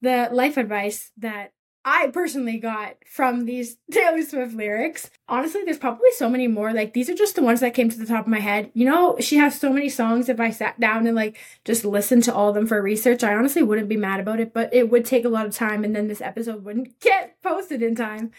the 0.03 0.29
life 0.33 0.57
advice 0.57 1.13
that 1.17 1.53
I 1.85 2.09
personally 2.09 2.59
got 2.59 2.97
from 3.07 3.45
these 3.45 3.77
Taylor 3.91 4.23
Swift 4.23 4.55
lyrics. 4.55 5.11
Honestly, 5.29 5.63
there's 5.65 5.79
probably 5.79 6.11
so 6.13 6.29
many 6.29 6.47
more. 6.47 6.73
Like, 6.73 6.93
these 6.93 7.11
are 7.11 7.15
just 7.15 7.35
the 7.35 7.43
ones 7.43 7.61
that 7.61 7.75
came 7.75 7.89
to 7.89 7.99
the 7.99 8.07
top 8.07 8.27
of 8.27 8.31
my 8.31 8.39
head. 8.39 8.71
You 8.75 8.87
know, 8.87 9.17
she 9.19 9.37
has 9.37 9.59
so 9.59 9.73
many 9.73 9.89
songs. 9.89 10.29
If 10.29 10.39
I 10.39 10.51
sat 10.51 10.79
down 10.79 11.07
and 11.07 11.17
like 11.17 11.39
just 11.65 11.85
listened 11.85 12.25
to 12.25 12.35
all 12.35 12.51
of 12.51 12.55
them 12.55 12.67
for 12.67 12.81
research, 12.81 13.25
I 13.25 13.35
honestly 13.35 13.63
wouldn't 13.63 13.89
be 13.89 13.97
mad 13.97 14.21
about 14.21 14.41
it, 14.41 14.53
but 14.53 14.73
it 14.73 14.91
would 14.91 15.05
take 15.05 15.25
a 15.25 15.31
lot 15.31 15.47
of 15.47 15.55
time 15.55 15.85
and 15.85 15.95
then 15.95 16.09
this 16.09 16.21
episode 16.21 16.65
wouldn't 16.65 17.01
get 17.01 17.41
posted 17.43 17.83
in 17.83 17.95
time. 17.95 18.31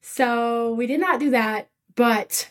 So 0.00 0.72
we 0.72 0.86
did 0.86 1.00
not 1.00 1.20
do 1.20 1.30
that, 1.30 1.68
but 1.94 2.50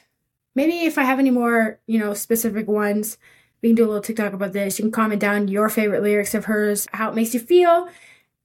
maybe 0.55 0.85
if 0.85 0.97
I 0.97 1.03
have 1.03 1.19
any 1.19 1.31
more, 1.31 1.79
you 1.87 1.99
know, 1.99 2.13
specific 2.13 2.67
ones, 2.67 3.17
we 3.61 3.69
can 3.69 3.75
do 3.75 3.83
a 3.83 3.87
little 3.87 4.01
TikTok 4.01 4.33
about 4.33 4.53
this. 4.53 4.79
You 4.79 4.83
can 4.83 4.91
comment 4.91 5.19
down 5.19 5.49
your 5.49 5.67
favorite 5.67 6.03
lyrics 6.03 6.33
of 6.33 6.45
hers, 6.45 6.87
how 6.93 7.09
it 7.09 7.15
makes 7.15 7.33
you 7.33 7.39
feel 7.41 7.89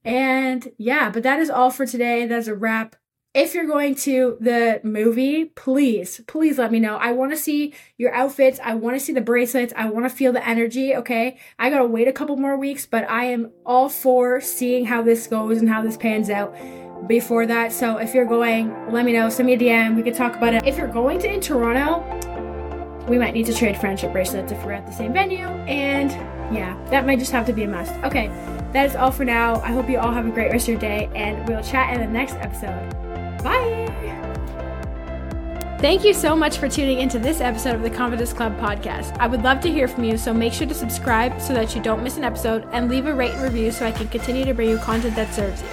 and 0.05 0.71
yeah, 0.77 1.11
but 1.11 1.23
that 1.23 1.41
is 1.41 1.51
all 1.51 1.71
for 1.71 1.87
today. 1.87 2.27
That's 2.27 2.47
a 2.47 2.55
wrap. 2.55 2.97
If 3.35 3.53
you're 3.53 3.67
going 3.67 3.97
to 3.97 4.37
the 4.41 4.81
movie, 4.85 5.47
please, 5.47 6.21
please 6.29 6.57
let 6.57 6.71
me 6.71 6.79
know. 6.79 6.97
I 6.97 7.11
want 7.11 7.33
to 7.33 7.37
see 7.37 7.75
your 7.99 8.15
outfits. 8.15 8.61
I 8.63 8.75
want 8.75 8.97
to 8.97 9.05
see 9.05 9.13
the 9.13 9.21
bracelets. 9.21 9.73
I 9.77 9.91
want 9.91 10.09
to 10.09 10.15
feel 10.15 10.33
the 10.33 10.47
energy, 10.47 10.95
okay? 10.95 11.39
I 11.59 11.69
got 11.69 11.79
to 11.79 11.85
wait 11.85 12.07
a 12.07 12.13
couple 12.13 12.37
more 12.37 12.57
weeks, 12.57 12.87
but 12.87 13.11
I 13.11 13.25
am 13.25 13.51
all 13.67 13.89
for 13.89 14.41
seeing 14.41 14.85
how 14.85 15.03
this 15.03 15.27
goes 15.27 15.59
and 15.59 15.69
how 15.69 15.83
this 15.83 15.97
pans 15.97 16.31
out 16.31 16.55
before 17.09 17.45
that. 17.47 17.73
So 17.73 17.97
if 17.97 18.15
you're 18.15 18.25
going, 18.25 18.93
let 18.93 19.05
me 19.05 19.13
know. 19.13 19.29
Send 19.29 19.47
me 19.47 19.55
a 19.55 19.59
DM. 19.59 19.97
We 19.97 20.05
could 20.05 20.15
talk 20.15 20.37
about 20.37 20.55
it. 20.55 20.65
If 20.65 20.79
you're 20.79 20.87
going 20.87 21.19
to 21.19 21.33
in 21.33 21.41
Toronto, 21.41 22.05
we 23.09 23.19
might 23.19 23.35
need 23.35 23.47
to 23.47 23.55
trade 23.55 23.77
friendship 23.77 24.13
bracelets 24.13 24.53
if 24.53 24.65
we're 24.65 24.75
at 24.75 24.87
the 24.87 24.93
same 24.93 25.13
venue. 25.13 25.49
And 25.67 26.13
yeah, 26.55 26.81
that 26.91 27.05
might 27.05 27.19
just 27.19 27.33
have 27.33 27.47
to 27.47 27.53
be 27.53 27.65
a 27.65 27.69
must. 27.69 27.93
Okay 28.05 28.31
that 28.75 28.87
is 28.87 28.97
all 28.97 29.11
for 29.11 29.25
now. 29.25 29.61
I 29.63 29.69
hope 29.69 29.89
you 29.89 29.99
all 29.99 30.13
have 30.13 30.27
a 30.27 30.31
great 30.31 30.51
rest 30.51 30.65
of 30.65 30.73
your 30.73 30.81
day, 30.81 31.09
and 31.15 31.49
we'll 31.49 31.63
chat 31.63 31.95
in 31.95 32.01
the 32.01 32.07
next 32.07 32.35
episode. 32.35 32.91
Bye! 33.43 33.85
Thank 35.79 36.03
you 36.03 36.15
so 36.15 36.35
much 36.35 36.57
for 36.57 36.69
tuning 36.69 37.01
into 37.01 37.19
this 37.19 37.41
episode 37.41 37.75
of 37.75 37.83
the 37.83 37.91
Confidence 37.91 38.33
Club 38.33 38.59
podcast. 38.59 39.15
I 39.19 39.27
would 39.27 39.43
love 39.43 39.61
to 39.61 39.71
hear 39.71 39.87
from 39.87 40.05
you, 40.05 40.17
so 40.17 40.33
make 40.33 40.53
sure 40.55 40.67
to 40.67 40.75
subscribe 40.75 41.41
so 41.41 41.53
that 41.53 41.75
you 41.75 41.83
don't 41.83 42.03
miss 42.03 42.17
an 42.17 42.25
episode 42.25 42.67
and 42.73 42.89
leave 42.89 43.07
a 43.07 43.15
rate 43.15 43.33
and 43.33 43.43
review 43.43 43.71
so 43.71 43.87
I 43.87 43.93
can 43.93 44.09
continue 44.09 44.47
to 44.47 44.55
bring 44.55 44.71
you 44.71 44.79
content 44.79 45.15
that 45.17 45.35
serves 45.35 45.61
you. 45.61 45.69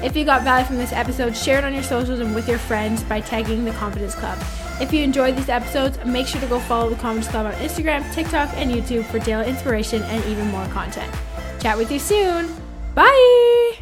If 0.00 0.16
you 0.16 0.24
got 0.24 0.44
value 0.44 0.64
from 0.64 0.76
this 0.76 0.92
episode, 0.92 1.36
share 1.36 1.58
it 1.58 1.64
on 1.64 1.74
your 1.74 1.82
socials 1.82 2.20
and 2.20 2.36
with 2.36 2.48
your 2.48 2.58
friends 2.58 3.02
by 3.02 3.20
tagging 3.20 3.64
the 3.64 3.72
Confidence 3.72 4.14
Club. 4.14 4.38
If 4.80 4.92
you 4.92 5.02
enjoyed 5.02 5.36
these 5.36 5.48
episodes, 5.48 5.98
make 6.06 6.28
sure 6.28 6.40
to 6.40 6.46
go 6.46 6.60
follow 6.60 6.88
the 6.88 6.96
Confidence 6.96 7.28
Club 7.28 7.46
on 7.46 7.52
Instagram, 7.54 8.14
TikTok, 8.14 8.50
and 8.54 8.70
YouTube 8.70 9.06
for 9.06 9.18
daily 9.18 9.48
inspiration 9.48 10.02
and 10.04 10.24
even 10.26 10.46
more 10.52 10.66
content. 10.68 11.12
Chat 11.58 11.76
with 11.76 11.90
you 11.90 11.98
soon. 11.98 12.48
Bye. 12.94 13.77